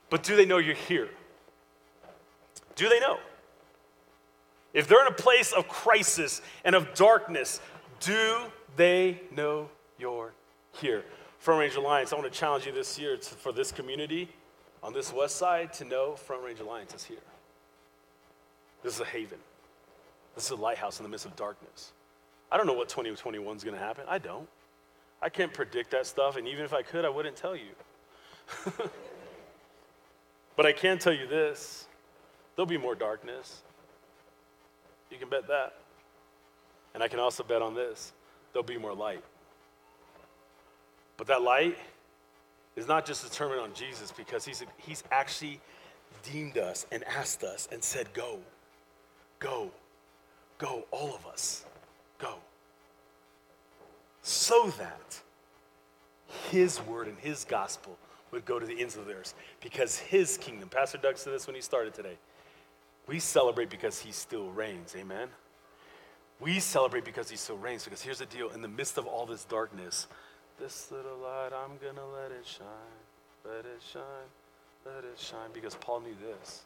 But 0.10 0.24
do 0.24 0.36
they 0.36 0.46
know 0.46 0.58
you're 0.58 0.76
here? 0.76 1.10
Do 2.76 2.90
they 2.90 3.00
know? 3.00 3.18
If 4.76 4.88
they're 4.90 5.02
in 5.02 5.08
a 5.08 5.16
place 5.16 5.54
of 5.54 5.70
crisis 5.70 6.42
and 6.66 6.76
of 6.76 6.94
darkness, 6.94 7.62
do 8.02 8.42
they 8.76 9.22
know 9.32 9.70
you're 9.98 10.34
here? 10.74 11.06
Front 11.40 11.62
Range 11.62 11.76
Alliance, 11.76 12.12
I 12.12 12.18
want 12.18 12.32
to 12.32 12.38
challenge 12.38 12.66
you 12.66 12.74
this 12.74 13.00
year 13.00 13.16
to, 13.16 13.36
for 13.36 13.54
this 13.54 13.72
community 13.72 14.28
on 14.84 14.92
this 14.94 15.14
west 15.14 15.38
side 15.38 15.72
to 15.74 15.86
know 15.86 16.18
Front 16.18 16.44
Range 16.44 16.60
Alliance 16.60 16.94
is 16.94 17.06
here. 17.06 17.18
This 18.84 18.96
is 18.96 19.00
a 19.00 19.06
haven. 19.06 19.40
This 20.36 20.44
is 20.44 20.52
a 20.52 20.56
lighthouse 20.56 21.00
in 21.00 21.04
the 21.04 21.10
midst 21.10 21.26
of 21.26 21.38
darkness. 21.38 21.94
I 22.52 22.58
don't 22.58 22.68
know 22.68 22.74
what 22.74 22.90
2021 22.90 23.56
is 23.56 23.64
going 23.64 23.78
to 23.78 23.82
happen. 23.82 24.04
I 24.10 24.18
don't. 24.18 24.50
I 25.22 25.30
can't 25.30 25.54
predict 25.54 25.92
that 25.92 26.06
stuff, 26.06 26.36
and 26.36 26.50
even 26.50 26.66
if 26.66 26.74
I 26.74 26.82
could, 26.82 27.06
I 27.06 27.10
wouldn't 27.10 27.38
tell 27.38 27.56
you. 27.56 27.72
but 30.58 30.66
I 30.66 30.74
can 30.74 31.00
tell 31.00 31.14
you 31.14 31.28
this 31.28 31.88
there'll 32.56 32.68
be 32.68 32.78
more 32.78 32.94
darkness. 32.94 33.62
You 35.16 35.20
can 35.20 35.30
bet 35.30 35.48
that. 35.48 35.76
And 36.94 37.02
I 37.02 37.08
can 37.08 37.20
also 37.20 37.42
bet 37.42 37.62
on 37.62 37.74
this 37.74 38.12
there'll 38.52 38.66
be 38.66 38.78
more 38.78 38.94
light. 38.94 39.24
But 41.16 41.28
that 41.28 41.42
light 41.42 41.78
is 42.76 42.86
not 42.86 43.06
just 43.06 43.24
determined 43.24 43.62
on 43.62 43.74
Jesus 43.74 44.12
because 44.12 44.44
he's, 44.44 44.62
he's 44.78 45.06
actually 45.12 45.62
deemed 46.22 46.58
us 46.58 46.86
and 46.92 47.02
asked 47.06 47.46
us 47.46 47.70
and 47.72 47.82
said, 47.82 48.12
Go, 48.14 48.40
go, 49.40 49.72
go, 50.58 50.84
all 50.92 51.16
of 51.16 51.26
us, 51.26 51.66
go. 52.20 52.36
so 54.22 54.74
that 54.78 55.22
his 56.50 56.82
word 56.82 57.08
and 57.08 57.18
his 57.20 57.46
gospel 57.46 57.98
would 58.32 58.44
go 58.44 58.60
to 58.60 58.66
the 58.66 58.82
ends 58.82 58.98
of 58.98 59.06
the 59.06 59.14
earth 59.14 59.34
because 59.62 59.98
his 59.98 60.38
kingdom, 60.38 60.68
Pastor 60.68 60.98
Doug 60.98 61.18
said 61.18 61.32
this 61.32 61.48
when 61.48 61.56
he 61.56 61.62
started 61.62 61.94
today, 61.94 62.18
we 63.08 63.20
celebrate 63.20 63.70
because 63.70 64.00
he 64.00 64.12
still 64.12 64.50
reigns. 64.50 64.96
Amen? 64.98 65.28
We 66.40 66.60
celebrate 66.60 67.06
because 67.06 67.30
he 67.30 67.38
still 67.38 67.58
reigns. 67.58 67.84
Because 67.84 68.02
here's 68.02 68.20
the 68.20 68.26
deal 68.26 68.50
in 68.50 68.62
the 68.62 68.68
midst 68.68 68.98
of 68.98 69.06
all 69.06 69.26
this 69.26 69.46
darkness, 69.46 70.08
this 70.60 70.92
little 70.92 71.18
light, 71.18 71.50
I'm 71.54 71.78
going 71.82 71.96
to 71.96 72.06
let 72.06 72.32
it 72.32 72.46
shine. 72.46 72.66
Let 73.46 73.66
it 73.66 73.82
shine. 73.92 74.04
Let 74.86 75.04
it 75.04 75.18
shine. 75.18 75.50
Because 75.54 75.76
Paul 75.76 76.02
knew 76.02 76.16
this. 76.22 76.64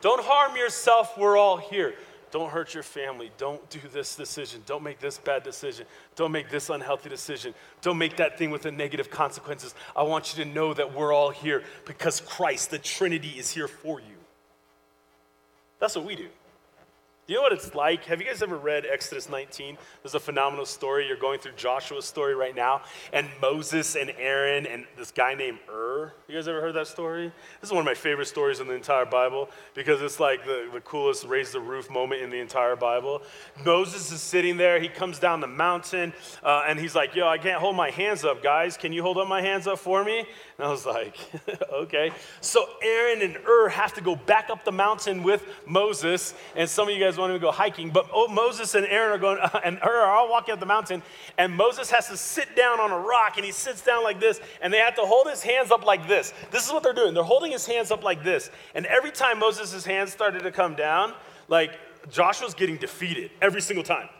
Don't 0.00 0.22
harm 0.22 0.56
yourself. 0.56 1.16
We're 1.18 1.36
all 1.36 1.56
here. 1.56 1.94
Don't 2.30 2.50
hurt 2.50 2.74
your 2.74 2.84
family. 2.84 3.30
Don't 3.38 3.68
do 3.70 3.80
this 3.92 4.14
decision. 4.14 4.62
Don't 4.64 4.84
make 4.84 5.00
this 5.00 5.18
bad 5.18 5.42
decision. 5.42 5.84
Don't 6.14 6.30
make 6.30 6.48
this 6.48 6.70
unhealthy 6.70 7.08
decision. 7.08 7.54
Don't 7.82 7.98
make 7.98 8.16
that 8.16 8.38
thing 8.38 8.50
with 8.50 8.62
the 8.62 8.70
negative 8.70 9.10
consequences. 9.10 9.74
I 9.96 10.04
want 10.04 10.36
you 10.36 10.44
to 10.44 10.50
know 10.50 10.72
that 10.74 10.94
we're 10.94 11.12
all 11.12 11.30
here 11.30 11.64
because 11.86 12.20
Christ, 12.20 12.70
the 12.70 12.78
Trinity, 12.78 13.30
is 13.30 13.50
here 13.50 13.66
for 13.66 14.00
you. 14.00 14.19
That's 15.80 15.96
what 15.96 16.04
we 16.04 16.14
do. 16.14 16.28
You 17.30 17.36
know 17.36 17.42
what 17.42 17.52
it's 17.52 17.76
like? 17.76 18.06
Have 18.06 18.20
you 18.20 18.26
guys 18.26 18.42
ever 18.42 18.56
read 18.56 18.84
Exodus 18.84 19.28
19? 19.28 19.78
There's 20.02 20.16
a 20.16 20.18
phenomenal 20.18 20.66
story. 20.66 21.06
You're 21.06 21.16
going 21.16 21.38
through 21.38 21.52
Joshua's 21.52 22.04
story 22.04 22.34
right 22.34 22.56
now, 22.56 22.82
and 23.12 23.28
Moses 23.40 23.94
and 23.94 24.10
Aaron 24.18 24.66
and 24.66 24.84
this 24.98 25.12
guy 25.12 25.34
named 25.34 25.60
Hur. 25.68 26.12
You 26.26 26.34
guys 26.34 26.48
ever 26.48 26.60
heard 26.60 26.74
that 26.74 26.88
story? 26.88 27.30
This 27.60 27.68
is 27.68 27.72
one 27.72 27.82
of 27.82 27.84
my 27.84 27.94
favorite 27.94 28.26
stories 28.26 28.58
in 28.58 28.66
the 28.66 28.74
entire 28.74 29.04
Bible 29.06 29.48
because 29.74 30.02
it's 30.02 30.18
like 30.18 30.44
the, 30.44 30.68
the 30.72 30.80
coolest 30.80 31.24
raise 31.24 31.52
the 31.52 31.60
roof 31.60 31.88
moment 31.88 32.20
in 32.20 32.30
the 32.30 32.40
entire 32.40 32.74
Bible. 32.74 33.22
Moses 33.64 34.10
is 34.10 34.20
sitting 34.20 34.56
there. 34.56 34.80
He 34.80 34.88
comes 34.88 35.20
down 35.20 35.40
the 35.40 35.46
mountain, 35.46 36.12
uh, 36.42 36.64
and 36.66 36.80
he's 36.80 36.96
like, 36.96 37.14
Yo, 37.14 37.28
I 37.28 37.38
can't 37.38 37.60
hold 37.60 37.76
my 37.76 37.90
hands 37.90 38.24
up, 38.24 38.42
guys. 38.42 38.76
Can 38.76 38.92
you 38.92 39.04
hold 39.04 39.18
up 39.18 39.28
my 39.28 39.40
hands 39.40 39.68
up 39.68 39.78
for 39.78 40.02
me? 40.02 40.26
And 40.60 40.68
I 40.68 40.70
was 40.70 40.84
like, 40.84 41.16
Okay. 41.72 42.10
So 42.42 42.68
Aaron 42.82 43.22
and 43.22 43.34
Hur 43.36 43.70
have 43.70 43.94
to 43.94 44.02
go 44.02 44.14
back 44.14 44.50
up 44.50 44.62
the 44.62 44.72
mountain 44.72 45.22
with 45.22 45.42
Moses, 45.66 46.34
and 46.54 46.68
some 46.68 46.86
of 46.86 46.94
you 46.94 47.02
guys 47.02 47.16
want 47.16 47.32
to 47.32 47.38
go 47.38 47.50
hiking, 47.50 47.88
but 47.88 48.10
oh, 48.12 48.28
Moses 48.28 48.74
and 48.74 48.84
Aaron 48.84 49.12
are 49.12 49.18
going, 49.18 49.38
and 49.64 49.78
Hur 49.78 50.02
are 50.02 50.14
all 50.14 50.28
walking 50.28 50.52
up 50.52 50.60
the 50.60 50.66
mountain, 50.66 51.02
and 51.38 51.56
Moses 51.56 51.90
has 51.90 52.08
to 52.08 52.16
sit 52.18 52.54
down 52.56 52.78
on 52.78 52.90
a 52.90 52.98
rock, 52.98 53.38
and 53.38 53.46
he 53.46 53.52
sits 53.52 53.82
down 53.82 54.04
like 54.04 54.20
this, 54.20 54.38
and 54.60 54.70
they 54.70 54.78
have 54.78 54.94
to 54.96 55.02
hold 55.02 55.30
his 55.30 55.42
hands 55.42 55.70
up 55.70 55.86
like 55.86 56.06
this. 56.06 56.34
This 56.50 56.66
is 56.66 56.72
what 56.72 56.82
they're 56.82 56.92
doing. 56.92 57.14
They're 57.14 57.24
holding 57.24 57.52
his 57.52 57.64
hands 57.64 57.90
up 57.90 58.04
like 58.04 58.22
this, 58.22 58.50
and 58.74 58.84
every 58.84 59.12
time 59.12 59.38
Moses' 59.38 59.86
hands 59.86 60.12
started 60.12 60.42
to 60.42 60.52
come 60.52 60.74
down, 60.74 61.14
like 61.48 61.72
Joshua's 62.10 62.52
getting 62.52 62.76
defeated 62.76 63.30
every 63.40 63.62
single 63.62 63.84
time. 63.84 64.10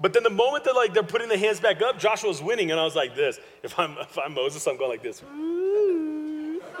But 0.00 0.14
then 0.14 0.22
the 0.22 0.30
moment 0.30 0.64
that 0.64 0.74
like 0.74 0.94
they're 0.94 1.02
putting 1.02 1.28
the 1.28 1.36
hands 1.36 1.60
back 1.60 1.82
up, 1.82 1.98
Joshua's 1.98 2.42
winning, 2.42 2.70
and 2.70 2.80
I 2.80 2.84
was 2.84 2.96
like 2.96 3.14
this. 3.14 3.38
If 3.62 3.78
I'm 3.78 3.98
if 3.98 4.18
I'm 4.18 4.34
Moses, 4.34 4.66
I'm 4.66 4.78
going 4.78 4.90
like 4.90 5.02
this. 5.02 5.22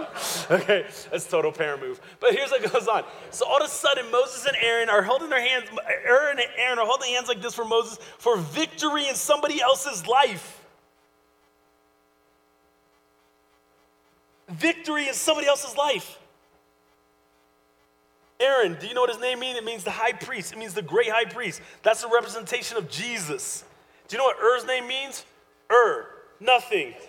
okay, 0.50 0.86
that's 1.10 1.26
total 1.26 1.52
parent 1.52 1.82
move. 1.82 2.00
But 2.18 2.34
here's 2.34 2.50
what 2.50 2.72
goes 2.72 2.88
on. 2.88 3.04
So 3.30 3.46
all 3.46 3.58
of 3.58 3.64
a 3.64 3.68
sudden, 3.68 4.10
Moses 4.10 4.46
and 4.46 4.56
Aaron 4.60 4.88
are 4.88 5.02
holding 5.02 5.28
their 5.28 5.40
hands, 5.40 5.68
Aaron 6.06 6.38
and 6.38 6.48
Aaron 6.56 6.78
are 6.78 6.86
holding 6.86 7.12
hands 7.12 7.28
like 7.28 7.42
this 7.42 7.54
for 7.54 7.64
Moses 7.64 7.98
for 8.18 8.38
victory 8.38 9.06
in 9.08 9.14
somebody 9.14 9.60
else's 9.60 10.06
life. 10.06 10.64
Victory 14.48 15.08
in 15.08 15.14
somebody 15.14 15.46
else's 15.46 15.76
life. 15.76 16.19
Aaron, 18.40 18.76
do 18.80 18.86
you 18.86 18.94
know 18.94 19.02
what 19.02 19.10
his 19.10 19.20
name 19.20 19.40
means? 19.40 19.58
It 19.58 19.64
means 19.64 19.84
the 19.84 19.90
high 19.90 20.12
priest. 20.12 20.52
It 20.52 20.58
means 20.58 20.72
the 20.72 20.82
great 20.82 21.10
high 21.10 21.26
priest. 21.26 21.60
That's 21.82 22.02
a 22.02 22.08
representation 22.08 22.78
of 22.78 22.88
Jesus. 22.88 23.64
Do 24.08 24.16
you 24.16 24.18
know 24.18 24.24
what 24.24 24.36
Hur's 24.38 24.66
name 24.66 24.88
means? 24.88 25.24
Hur, 25.68 26.06
nothing. 26.40 26.94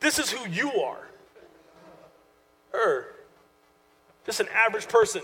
This 0.00 0.20
is 0.20 0.30
who 0.30 0.48
you 0.48 0.70
are. 0.80 1.08
Her. 2.72 3.16
Just 4.24 4.38
an 4.38 4.46
average 4.54 4.86
person 4.86 5.22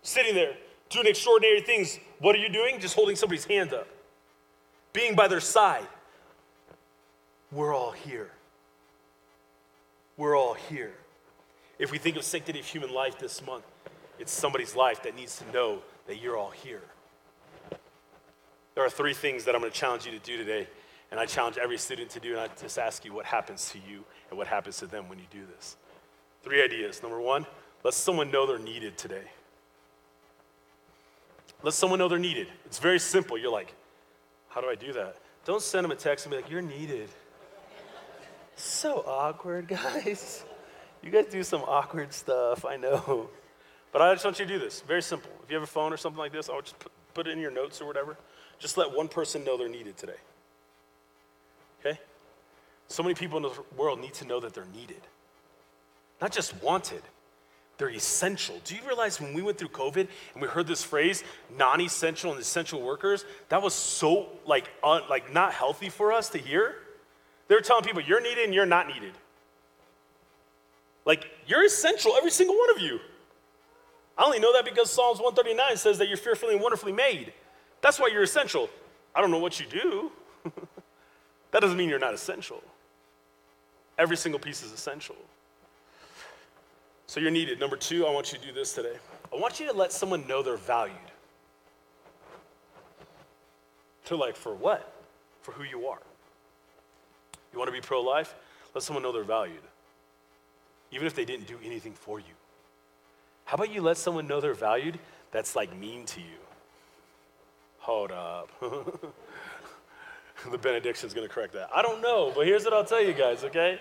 sitting 0.00 0.34
there 0.34 0.54
doing 0.88 1.06
extraordinary 1.06 1.60
things. 1.60 1.98
What 2.20 2.34
are 2.34 2.38
you 2.38 2.48
doing? 2.48 2.80
Just 2.80 2.94
holding 2.94 3.16
somebody's 3.16 3.44
hand 3.44 3.74
up, 3.74 3.86
being 4.92 5.14
by 5.14 5.28
their 5.28 5.40
side. 5.40 5.86
We're 7.52 7.74
all 7.74 7.90
here. 7.90 8.30
We're 10.16 10.38
all 10.38 10.54
here. 10.54 10.94
If 11.78 11.90
we 11.90 11.98
think 11.98 12.16
of 12.16 12.24
sanctity 12.24 12.60
of 12.60 12.66
human 12.66 12.92
life 12.92 13.18
this 13.18 13.44
month, 13.44 13.64
it's 14.18 14.32
somebody's 14.32 14.76
life 14.76 15.02
that 15.02 15.16
needs 15.16 15.38
to 15.38 15.52
know 15.52 15.80
that 16.06 16.20
you're 16.20 16.36
all 16.36 16.50
here. 16.50 16.82
There 18.74 18.84
are 18.84 18.90
three 18.90 19.14
things 19.14 19.44
that 19.44 19.54
I'm 19.54 19.60
going 19.60 19.72
to 19.72 19.78
challenge 19.78 20.06
you 20.06 20.12
to 20.12 20.18
do 20.18 20.36
today 20.36 20.68
and 21.14 21.20
I 21.20 21.26
challenge 21.26 21.58
every 21.58 21.78
student 21.78 22.10
to 22.10 22.18
do, 22.18 22.32
and 22.32 22.40
I 22.40 22.48
just 22.60 22.76
ask 22.76 23.04
you 23.04 23.12
what 23.12 23.24
happens 23.24 23.70
to 23.70 23.78
you 23.78 24.04
and 24.30 24.36
what 24.36 24.48
happens 24.48 24.78
to 24.78 24.86
them 24.86 25.08
when 25.08 25.20
you 25.20 25.26
do 25.30 25.46
this. 25.54 25.76
Three 26.42 26.60
ideas. 26.60 27.04
Number 27.04 27.20
one, 27.20 27.46
let 27.84 27.94
someone 27.94 28.32
know 28.32 28.48
they're 28.48 28.58
needed 28.58 28.98
today. 28.98 29.22
Let 31.62 31.72
someone 31.72 32.00
know 32.00 32.08
they're 32.08 32.18
needed. 32.18 32.48
It's 32.66 32.80
very 32.80 32.98
simple. 32.98 33.38
You're 33.38 33.52
like, 33.52 33.74
how 34.48 34.60
do 34.60 34.66
I 34.66 34.74
do 34.74 34.92
that? 34.94 35.18
Don't 35.44 35.62
send 35.62 35.84
them 35.84 35.92
a 35.92 35.94
text 35.94 36.26
and 36.26 36.32
be 36.32 36.36
like, 36.36 36.50
you're 36.50 36.60
needed. 36.60 37.10
So 38.56 39.04
awkward, 39.06 39.68
guys. 39.94 40.44
You 41.04 41.10
guys 41.10 41.26
do 41.26 41.42
some 41.42 41.62
awkward 41.62 42.12
stuff, 42.12 42.64
I 42.64 42.76
know. 42.76 43.28
But 43.92 44.02
I 44.02 44.12
just 44.12 44.24
want 44.24 44.40
you 44.40 44.44
to 44.44 44.52
do 44.52 44.58
this. 44.58 44.80
Very 44.80 45.02
simple. 45.02 45.30
If 45.44 45.50
you 45.50 45.54
have 45.54 45.62
a 45.62 45.68
phone 45.68 45.92
or 45.92 45.96
something 45.96 46.18
like 46.18 46.32
this, 46.32 46.48
I'll 46.48 46.60
just 46.60 46.74
put, 47.14 47.28
it 47.28 47.30
in 47.30 47.38
your 47.38 47.52
notes 47.52 47.80
or 47.80 47.86
whatever. 47.86 48.16
Just 48.58 48.76
let 48.76 48.90
one 48.90 49.06
person 49.06 49.44
know 49.44 49.56
they're 49.56 49.68
needed 49.68 49.96
today. 49.96 50.16
Okay? 51.78 52.00
So 52.88 53.04
many 53.04 53.14
people 53.14 53.36
in 53.36 53.44
the 53.44 53.52
world 53.76 54.00
need 54.00 54.12
to 54.14 54.26
know 54.26 54.40
that 54.40 54.52
they're 54.52 54.66
needed, 54.74 55.00
not 56.20 56.32
just 56.32 56.60
wanted. 56.60 57.02
They're 57.78 57.90
essential. 57.90 58.60
Do 58.64 58.74
you 58.74 58.80
realize 58.84 59.20
when 59.20 59.32
we 59.32 59.42
went 59.42 59.58
through 59.58 59.68
COVID 59.68 60.08
and 60.32 60.42
we 60.42 60.48
heard 60.48 60.66
this 60.66 60.82
phrase, 60.82 61.22
non-essential 61.56 62.32
and 62.32 62.40
essential 62.40 62.82
workers, 62.82 63.24
that 63.48 63.62
was 63.62 63.74
so 63.74 64.28
like 64.44 64.68
un, 64.82 65.02
like 65.08 65.32
not 65.32 65.52
healthy 65.52 65.88
for 65.88 66.12
us 66.12 66.30
to 66.30 66.38
hear? 66.38 66.74
They 67.46 67.54
were 67.54 67.60
telling 67.60 67.84
people 67.84 68.02
you're 68.02 68.20
needed 68.20 68.44
and 68.44 68.52
you're 68.52 68.66
not 68.66 68.88
needed. 68.88 69.12
Like 71.04 71.26
you're 71.46 71.64
essential, 71.64 72.14
every 72.16 72.30
single 72.30 72.56
one 72.56 72.70
of 72.70 72.80
you. 72.80 72.98
I 74.16 74.24
only 74.24 74.38
know 74.38 74.52
that 74.52 74.64
because 74.64 74.90
Psalms 74.90 75.18
139 75.18 75.76
says 75.76 75.98
that 75.98 76.08
you're 76.08 76.16
fearfully 76.16 76.54
and 76.54 76.62
wonderfully 76.62 76.92
made. 76.92 77.32
That's 77.80 77.98
why 77.98 78.08
you're 78.12 78.22
essential. 78.22 78.70
I 79.14 79.20
don't 79.20 79.30
know 79.30 79.38
what 79.38 79.60
you 79.60 79.66
do. 79.66 80.12
That 81.54 81.60
doesn't 81.60 81.76
mean 81.76 81.88
you're 81.88 82.00
not 82.00 82.14
essential. 82.14 82.60
Every 83.96 84.16
single 84.16 84.40
piece 84.40 84.64
is 84.64 84.72
essential. 84.72 85.14
So 87.06 87.20
you're 87.20 87.30
needed. 87.30 87.60
Number 87.60 87.76
two, 87.76 88.06
I 88.06 88.10
want 88.10 88.32
you 88.32 88.40
to 88.40 88.44
do 88.44 88.52
this 88.52 88.72
today. 88.72 88.96
I 89.32 89.36
want 89.36 89.60
you 89.60 89.68
to 89.68 89.72
let 89.72 89.92
someone 89.92 90.26
know 90.26 90.42
they're 90.42 90.56
valued. 90.56 90.96
To 94.06 94.16
like, 94.16 94.34
for 94.34 94.52
what? 94.52 94.92
For 95.42 95.52
who 95.52 95.62
you 95.62 95.86
are. 95.86 96.02
You 97.52 97.58
want 97.60 97.68
to 97.68 97.72
be 97.72 97.80
pro 97.80 98.00
life? 98.00 98.34
Let 98.74 98.82
someone 98.82 99.04
know 99.04 99.12
they're 99.12 99.22
valued, 99.22 99.62
even 100.94 101.06
if 101.06 101.14
they 101.14 101.24
didn't 101.24 101.46
do 101.46 101.58
anything 101.64 101.92
for 101.92 102.20
you. 102.20 102.34
How 103.44 103.56
about 103.56 103.72
you 103.72 103.82
let 103.82 103.96
someone 103.96 104.26
know 104.26 104.40
they're 104.40 104.54
valued 104.54 104.98
that's 105.32 105.56
like 105.56 105.76
mean 105.76 106.06
to 106.06 106.20
you? 106.20 106.38
Hold 107.78 108.12
up. 108.12 108.48
the 110.50 110.58
benediction 110.58 111.06
is 111.06 111.12
going 111.12 111.26
to 111.26 111.32
correct 111.32 111.52
that. 111.54 111.68
I 111.74 111.82
don't 111.82 112.00
know, 112.00 112.32
but 112.34 112.46
here's 112.46 112.64
what 112.64 112.72
I'll 112.72 112.84
tell 112.84 113.02
you 113.02 113.12
guys, 113.12 113.44
okay? 113.44 113.80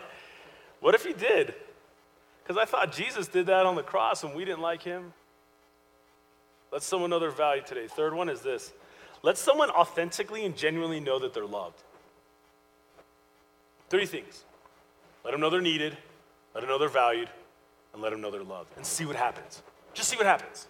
What 0.79 0.95
if 0.95 1.05
he 1.05 1.13
did? 1.13 1.53
Because 2.43 2.57
I 2.57 2.65
thought 2.65 2.91
Jesus 2.91 3.27
did 3.27 3.45
that 3.45 3.65
on 3.65 3.75
the 3.75 3.83
cross 3.83 4.23
and 4.23 4.35
we 4.35 4.43
didn't 4.43 4.61
like 4.61 4.81
him. 4.81 5.13
Let 6.71 6.81
someone 6.81 7.11
know 7.11 7.19
their 7.19 7.31
value 7.31 7.61
today. 7.65 7.87
Third 7.87 8.13
one 8.13 8.27
is 8.27 8.41
this 8.41 8.73
let 9.21 9.37
someone 9.37 9.69
authentically 9.69 10.45
and 10.45 10.57
genuinely 10.57 10.99
know 10.99 11.19
that 11.19 11.33
they're 11.33 11.45
loved. 11.45 11.81
Three 13.89 14.07
things 14.07 14.43
let 15.23 15.31
them 15.31 15.39
know 15.39 15.49
they're 15.49 15.61
needed, 15.61 15.97
let 16.53 16.61
them 16.61 16.69
know 16.69 16.77
they're 16.77 16.89
valued, 16.89 17.29
and 17.93 18.01
let 18.01 18.11
them 18.11 18.21
know 18.21 18.31
they're 18.31 18.43
loved. 18.43 18.69
And 18.75 18.85
see 18.85 19.05
what 19.05 19.15
happens. 19.15 19.61
Just 19.93 20.09
see 20.09 20.17
what 20.17 20.25
happens. 20.25 20.67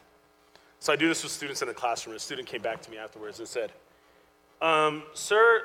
So 0.80 0.92
I 0.92 0.96
do 0.96 1.08
this 1.08 1.24
with 1.24 1.32
students 1.32 1.62
in 1.62 1.68
the 1.68 1.74
classroom. 1.74 2.16
A 2.16 2.20
student 2.20 2.48
came 2.48 2.62
back 2.62 2.82
to 2.82 2.92
me 2.92 2.98
afterwards 2.98 3.40
and 3.40 3.48
said, 3.48 3.72
um, 4.62 5.04
Sir, 5.14 5.62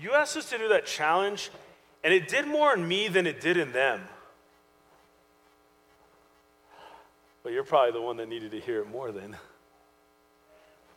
you 0.00 0.12
asked 0.12 0.36
us 0.36 0.48
to 0.50 0.58
do 0.58 0.68
that 0.68 0.86
challenge, 0.86 1.50
and 2.02 2.12
it 2.12 2.28
did 2.28 2.46
more 2.46 2.74
in 2.74 2.86
me 2.86 3.08
than 3.08 3.26
it 3.26 3.40
did 3.40 3.56
in 3.56 3.72
them. 3.72 4.00
But 7.42 7.52
you're 7.52 7.64
probably 7.64 7.92
the 7.92 8.02
one 8.02 8.16
that 8.18 8.28
needed 8.28 8.50
to 8.52 8.60
hear 8.60 8.80
it 8.80 8.88
more 8.90 9.12
than. 9.12 9.36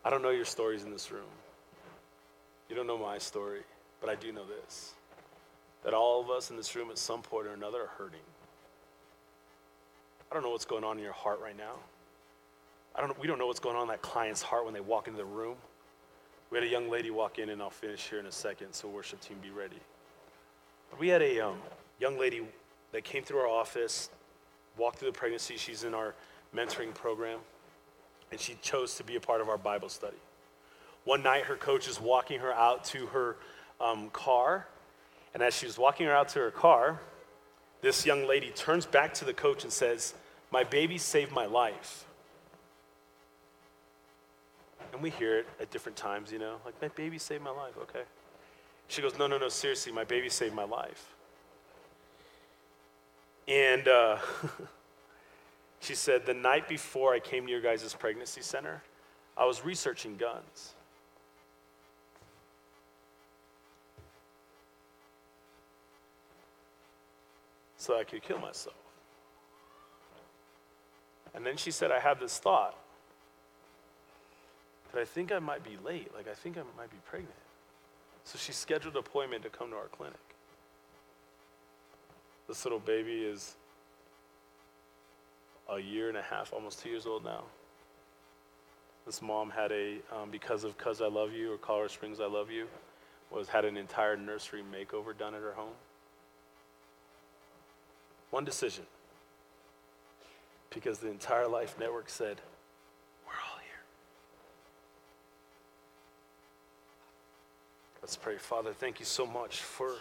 I 0.04 0.10
don't 0.10 0.22
know 0.22 0.32
your 0.32 0.46
stories 0.46 0.84
in 0.84 0.92
this 0.92 1.12
room. 1.12 1.22
You 2.70 2.76
don't 2.76 2.88
know 2.88 2.98
my 2.98 3.18
story, 3.18 3.62
but 4.02 4.10
I 4.10 4.16
do 4.16 4.32
know 4.32 4.46
this 4.46 4.94
that 5.84 5.94
all 5.94 6.22
of 6.22 6.30
us 6.30 6.50
in 6.50 6.56
this 6.56 6.76
room 6.76 6.90
at 6.90 6.98
some 6.98 7.22
point 7.22 7.46
or 7.46 7.52
another 7.52 7.82
are 7.82 7.92
hurting. 7.98 8.22
I 10.34 10.36
don't 10.36 10.42
know 10.42 10.50
what's 10.50 10.66
going 10.66 10.84
on 10.84 10.98
in 10.98 11.04
your 11.04 11.14
heart 11.14 11.40
right 11.44 11.56
now. 11.56 11.76
I 12.96 13.02
don't, 13.02 13.20
we 13.20 13.28
don't 13.28 13.38
know 13.38 13.46
what's 13.46 13.60
going 13.60 13.76
on 13.76 13.84
in 13.84 13.88
that 13.90 14.02
client's 14.02 14.42
heart 14.42 14.66
when 14.66 14.74
they 14.74 14.80
walk 14.80 15.08
into 15.08 15.20
the 15.20 15.26
room. 15.26 15.58
We 16.50 16.58
had 16.58 16.66
a 16.66 16.72
young 16.72 16.90
lady 16.90 17.12
walk 17.12 17.38
in, 17.38 17.50
and 17.50 17.62
I'll 17.62 17.70
finish 17.70 18.10
here 18.10 18.20
in 18.20 18.26
a 18.26 18.32
second, 18.32 18.74
so 18.74 18.88
worship 18.88 19.22
team 19.22 19.38
be 19.44 19.52
ready. 19.52 19.78
We 21.00 21.10
had 21.10 21.22
a 21.22 21.40
um, 21.40 21.58
young 22.00 22.18
lady 22.18 22.42
that 22.94 23.04
came 23.04 23.22
through 23.22 23.42
our 23.42 23.48
office, 23.48 24.10
walked 24.76 24.98
through 24.98 25.12
the 25.12 25.18
pregnancy. 25.20 25.56
She's 25.56 25.84
in 25.84 25.94
our 25.94 26.16
mentoring 26.56 26.96
program, 26.96 27.38
and 28.32 28.40
she 28.40 28.58
chose 28.64 28.96
to 28.96 29.04
be 29.04 29.16
a 29.18 29.20
part 29.20 29.40
of 29.40 29.50
our 29.50 29.60
Bible 29.60 29.90
study. 29.90 30.18
One 31.04 31.22
night, 31.22 31.44
her 31.44 31.58
coach 31.58 31.88
is 31.88 32.02
walking 32.02 32.40
her 32.40 32.52
out 32.52 32.86
to 32.86 33.06
her 33.06 33.36
um, 33.80 34.10
car, 34.10 34.66
and 35.36 35.44
as 35.44 35.56
she 35.56 35.68
was 35.68 35.78
walking 35.78 36.08
her 36.08 36.16
out 36.16 36.30
to 36.30 36.40
her 36.40 36.50
car, 36.50 37.02
this 37.84 38.04
young 38.04 38.26
lady 38.28 38.50
turns 38.50 38.88
back 38.88 39.14
to 39.16 39.26
the 39.26 39.34
coach 39.34 39.64
and 39.64 39.72
says, 39.72 40.16
My 40.54 40.64
baby 40.64 41.00
saved 41.00 41.32
my 41.32 41.48
life. 41.48 42.06
And 44.94 45.02
we 45.02 45.10
hear 45.10 45.40
it 45.40 45.48
at 45.60 45.72
different 45.72 45.96
times, 45.96 46.32
you 46.32 46.38
know, 46.38 46.58
like, 46.64 46.80
My 46.80 46.90
baby 46.90 47.18
saved 47.18 47.44
my 47.44 47.50
life, 47.50 47.74
okay. 47.82 48.04
She 48.88 49.02
goes, 49.02 49.18
No, 49.18 49.26
no, 49.26 49.40
no, 49.40 49.50
seriously, 49.50 49.92
my 49.92 50.04
baby 50.04 50.30
saved 50.30 50.54
my 50.54 50.64
life. 50.64 51.16
And 53.48 53.88
uh, 53.88 54.20
she 55.80 55.96
said, 55.96 56.24
The 56.28 56.36
night 56.36 56.70
before 56.70 57.16
I 57.16 57.20
came 57.20 57.48
to 57.48 57.52
your 57.52 57.60
guys' 57.60 57.92
pregnancy 57.96 58.42
center, 58.42 58.84
I 59.36 59.46
was 59.46 59.66
researching 59.66 60.18
guns. 60.18 60.76
So 67.76 67.98
I 67.98 68.04
could 68.04 68.22
kill 68.22 68.38
myself. 68.38 68.83
And 71.36 71.46
then 71.46 71.58
she 71.58 71.72
said, 71.72 71.92
I 71.92 72.00
had 72.00 72.20
this 72.20 72.38
thought 72.38 72.78
that 74.92 75.02
I 75.02 75.06
think 75.06 75.32
I 75.32 75.40
might 75.40 75.64
be 75.64 75.78
late. 75.84 76.14
Like, 76.16 76.28
I 76.28 76.34
think 76.34 76.58
I 76.58 76.62
might 76.78 76.92
be 76.92 76.98
pregnant. 77.10 77.34
So 78.24 78.38
she 78.38 78.52
scheduled 78.52 78.94
an 78.96 79.00
appointment 79.00 79.44
to 79.44 79.50
come 79.50 79.72
to 79.72 79.76
our 79.76 79.88
clinic. 79.88 80.20
This 82.48 82.64
little 82.66 82.80
baby 82.80 83.24
is 83.24 83.56
a 85.70 85.80
year 85.80 86.10
and 86.10 86.18
a 86.18 86.22
half, 86.22 86.54
almost 86.54 86.82
two 86.82 86.90
years 86.90 87.06
old 87.06 87.24
now. 87.24 87.44
This 89.06 89.22
mom 89.22 89.50
had 89.50 89.72
a, 89.72 89.98
um, 90.12 90.30
because 90.32 90.64
of 90.64 90.78
COSILoveYou 90.78 91.56
or 91.56 91.58
Colorado 91.58 91.88
Springs 91.88 92.20
I 92.20 92.26
Love 92.26 92.50
You, 92.52 92.68
was 93.32 93.50
had 93.50 93.66
an 93.66 93.76
entire 93.76 94.16
nursery 94.16 94.62
makeover 94.62 95.18
done 95.18 95.34
at 95.34 95.42
her 95.42 95.54
home. 95.54 95.74
One 98.30 98.46
decision. 98.46 98.86
Because 100.74 101.00
the 101.00 101.10
entire 101.10 101.48
Life 101.48 101.76
Network 101.80 102.10
said, 102.10 102.42
We're 103.26 103.34
all 103.34 103.60
here. 103.60 103.84
Let's 108.02 108.18
pray. 108.18 108.38
Father, 108.38 108.74
thank 108.74 109.00
you 109.00 109.06
so 109.06 109.26
much 109.26 109.62
for 109.62 109.94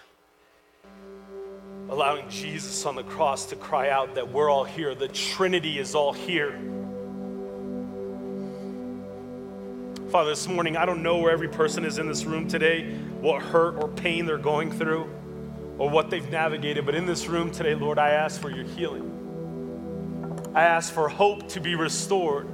allowing 1.89 2.29
Jesus 2.31 2.87
on 2.87 2.97
the 2.97 3.03
cross 3.05 3.47
to 3.47 3.57
cry 3.57 3.91
out 3.91 4.15
that 4.15 4.33
we're 4.33 4.51
all 4.51 4.65
here. 4.65 4.95
The 4.95 5.09
Trinity 5.09 5.79
is 5.79 5.95
all 5.95 6.13
here. 6.13 6.59
Father, 10.11 10.31
this 10.31 10.47
morning, 10.47 10.77
I 10.77 10.85
don't 10.85 11.03
know 11.03 11.19
where 11.19 11.33
every 11.33 11.49
person 11.49 11.85
is 11.85 11.99
in 11.99 12.07
this 12.07 12.25
room 12.25 12.47
today, 12.47 12.93
what 13.21 13.43
hurt 13.43 13.77
or 13.77 13.89
pain 13.89 14.27
they're 14.27 14.37
going 14.37 14.71
through, 14.71 15.09
or 15.79 15.89
what 15.89 16.11
they've 16.11 16.31
navigated, 16.31 16.85
but 16.85 16.95
in 16.95 17.07
this 17.07 17.29
room 17.29 17.51
today, 17.51 17.75
Lord, 17.75 17.99
I 17.99 18.11
ask 18.11 18.41
for 18.41 18.51
your 18.51 18.65
healing. 18.65 19.22
I 20.55 20.65
ask 20.65 20.93
for 20.93 21.09
hope 21.09 21.49
to 21.51 21.61
be 21.61 21.75
restored. 21.75 22.47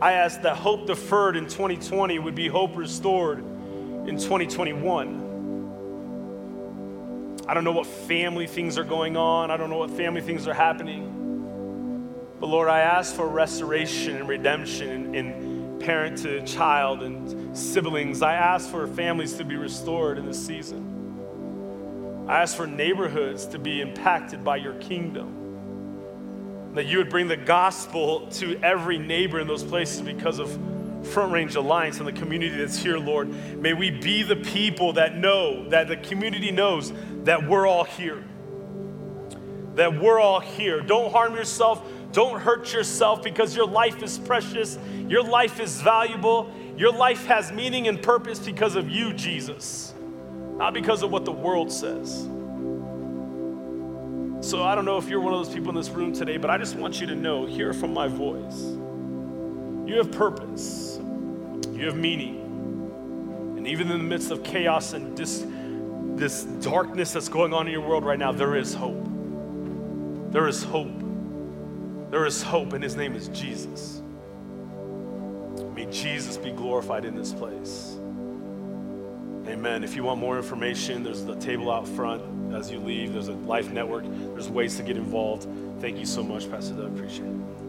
I 0.00 0.12
ask 0.12 0.42
that 0.42 0.56
hope 0.56 0.86
deferred 0.86 1.36
in 1.36 1.44
2020 1.44 2.18
would 2.20 2.34
be 2.34 2.46
hope 2.48 2.76
restored 2.76 3.38
in 3.40 4.18
2021. 4.18 5.24
I 7.48 7.54
don't 7.54 7.64
know 7.64 7.72
what 7.72 7.86
family 7.86 8.46
things 8.46 8.78
are 8.78 8.84
going 8.84 9.16
on. 9.16 9.50
I 9.50 9.56
don't 9.56 9.70
know 9.70 9.78
what 9.78 9.90
family 9.90 10.20
things 10.20 10.46
are 10.46 10.54
happening. 10.54 11.12
But 12.38 12.46
Lord, 12.46 12.68
I 12.68 12.80
ask 12.80 13.14
for 13.14 13.26
restoration 13.26 14.16
and 14.16 14.28
redemption 14.28 15.14
in, 15.14 15.78
parent 15.80 16.18
to 16.18 16.42
child 16.42 17.02
and 17.02 17.56
siblings. 17.56 18.22
I 18.22 18.34
ask 18.34 18.70
for 18.70 18.86
families 18.86 19.34
to 19.34 19.44
be 19.44 19.56
restored 19.56 20.18
in 20.18 20.26
this 20.26 20.44
season. 20.44 22.24
I 22.28 22.42
ask 22.42 22.56
for 22.56 22.66
neighborhoods 22.66 23.46
to 23.46 23.58
be 23.58 23.80
impacted 23.80 24.42
by 24.42 24.56
your 24.56 24.74
kingdom. 24.74 25.45
That 26.76 26.84
you 26.84 26.98
would 26.98 27.08
bring 27.08 27.26
the 27.26 27.38
gospel 27.38 28.26
to 28.32 28.60
every 28.62 28.98
neighbor 28.98 29.40
in 29.40 29.46
those 29.48 29.64
places 29.64 30.02
because 30.02 30.38
of 30.38 30.50
Front 31.06 31.32
Range 31.32 31.54
Alliance 31.56 32.00
and 32.00 32.06
the 32.06 32.12
community 32.12 32.54
that's 32.54 32.76
here, 32.76 32.98
Lord. 32.98 33.30
May 33.58 33.72
we 33.72 33.90
be 33.90 34.22
the 34.22 34.36
people 34.36 34.92
that 34.92 35.16
know, 35.16 35.66
that 35.70 35.88
the 35.88 35.96
community 35.96 36.50
knows 36.50 36.92
that 37.24 37.48
we're 37.48 37.66
all 37.66 37.84
here. 37.84 38.22
That 39.76 39.98
we're 39.98 40.20
all 40.20 40.38
here. 40.38 40.82
Don't 40.82 41.10
harm 41.10 41.34
yourself. 41.34 41.82
Don't 42.12 42.38
hurt 42.40 42.74
yourself 42.74 43.22
because 43.22 43.56
your 43.56 43.66
life 43.66 44.02
is 44.02 44.18
precious. 44.18 44.78
Your 45.08 45.22
life 45.22 45.60
is 45.60 45.80
valuable. 45.80 46.52
Your 46.76 46.92
life 46.92 47.24
has 47.24 47.52
meaning 47.52 47.88
and 47.88 48.02
purpose 48.02 48.38
because 48.38 48.76
of 48.76 48.90
you, 48.90 49.14
Jesus, 49.14 49.94
not 50.58 50.74
because 50.74 51.02
of 51.02 51.10
what 51.10 51.24
the 51.24 51.32
world 51.32 51.72
says. 51.72 52.28
So 54.46 54.62
I 54.62 54.76
don't 54.76 54.84
know 54.84 54.96
if 54.96 55.08
you're 55.08 55.18
one 55.20 55.34
of 55.34 55.44
those 55.44 55.52
people 55.52 55.70
in 55.70 55.74
this 55.74 55.88
room 55.88 56.12
today, 56.12 56.36
but 56.36 56.50
I 56.50 56.56
just 56.56 56.76
want 56.76 57.00
you 57.00 57.08
to 57.08 57.16
know, 57.16 57.46
hear 57.46 57.72
from 57.72 57.92
my 57.92 58.06
voice. 58.06 58.62
You 59.90 59.96
have 59.96 60.12
purpose. 60.12 61.00
You 61.72 61.86
have 61.86 61.96
meaning. 61.96 62.36
And 63.56 63.66
even 63.66 63.90
in 63.90 63.98
the 63.98 64.04
midst 64.04 64.30
of 64.30 64.44
chaos 64.44 64.92
and 64.92 65.16
dis, 65.16 65.44
this 66.14 66.44
darkness 66.44 67.12
that's 67.12 67.28
going 67.28 67.52
on 67.52 67.66
in 67.66 67.72
your 67.72 67.80
world 67.80 68.04
right 68.04 68.20
now, 68.20 68.30
there 68.30 68.54
is 68.54 68.72
hope. 68.72 69.04
There 70.30 70.46
is 70.46 70.62
hope. 70.62 70.94
There 72.12 72.24
is 72.24 72.40
hope, 72.40 72.72
and 72.72 72.84
his 72.84 72.94
name 72.94 73.16
is 73.16 73.26
Jesus. 73.30 74.00
May 75.74 75.86
Jesus 75.86 76.36
be 76.36 76.52
glorified 76.52 77.04
in 77.04 77.16
this 77.16 77.32
place. 77.32 77.95
Amen. 79.48 79.84
If 79.84 79.94
you 79.94 80.02
want 80.02 80.18
more 80.18 80.36
information, 80.36 81.02
there's 81.04 81.24
the 81.24 81.36
table 81.36 81.70
out 81.70 81.86
front 81.86 82.54
as 82.54 82.70
you 82.70 82.80
leave. 82.80 83.12
There's 83.12 83.28
a 83.28 83.32
Life 83.32 83.70
Network. 83.70 84.04
There's 84.06 84.48
ways 84.48 84.76
to 84.76 84.82
get 84.82 84.96
involved. 84.96 85.46
Thank 85.80 85.98
you 85.98 86.06
so 86.06 86.22
much, 86.22 86.50
Pastor 86.50 86.74
Doug. 86.74 86.96
Appreciate 86.96 87.28
it. 87.28 87.65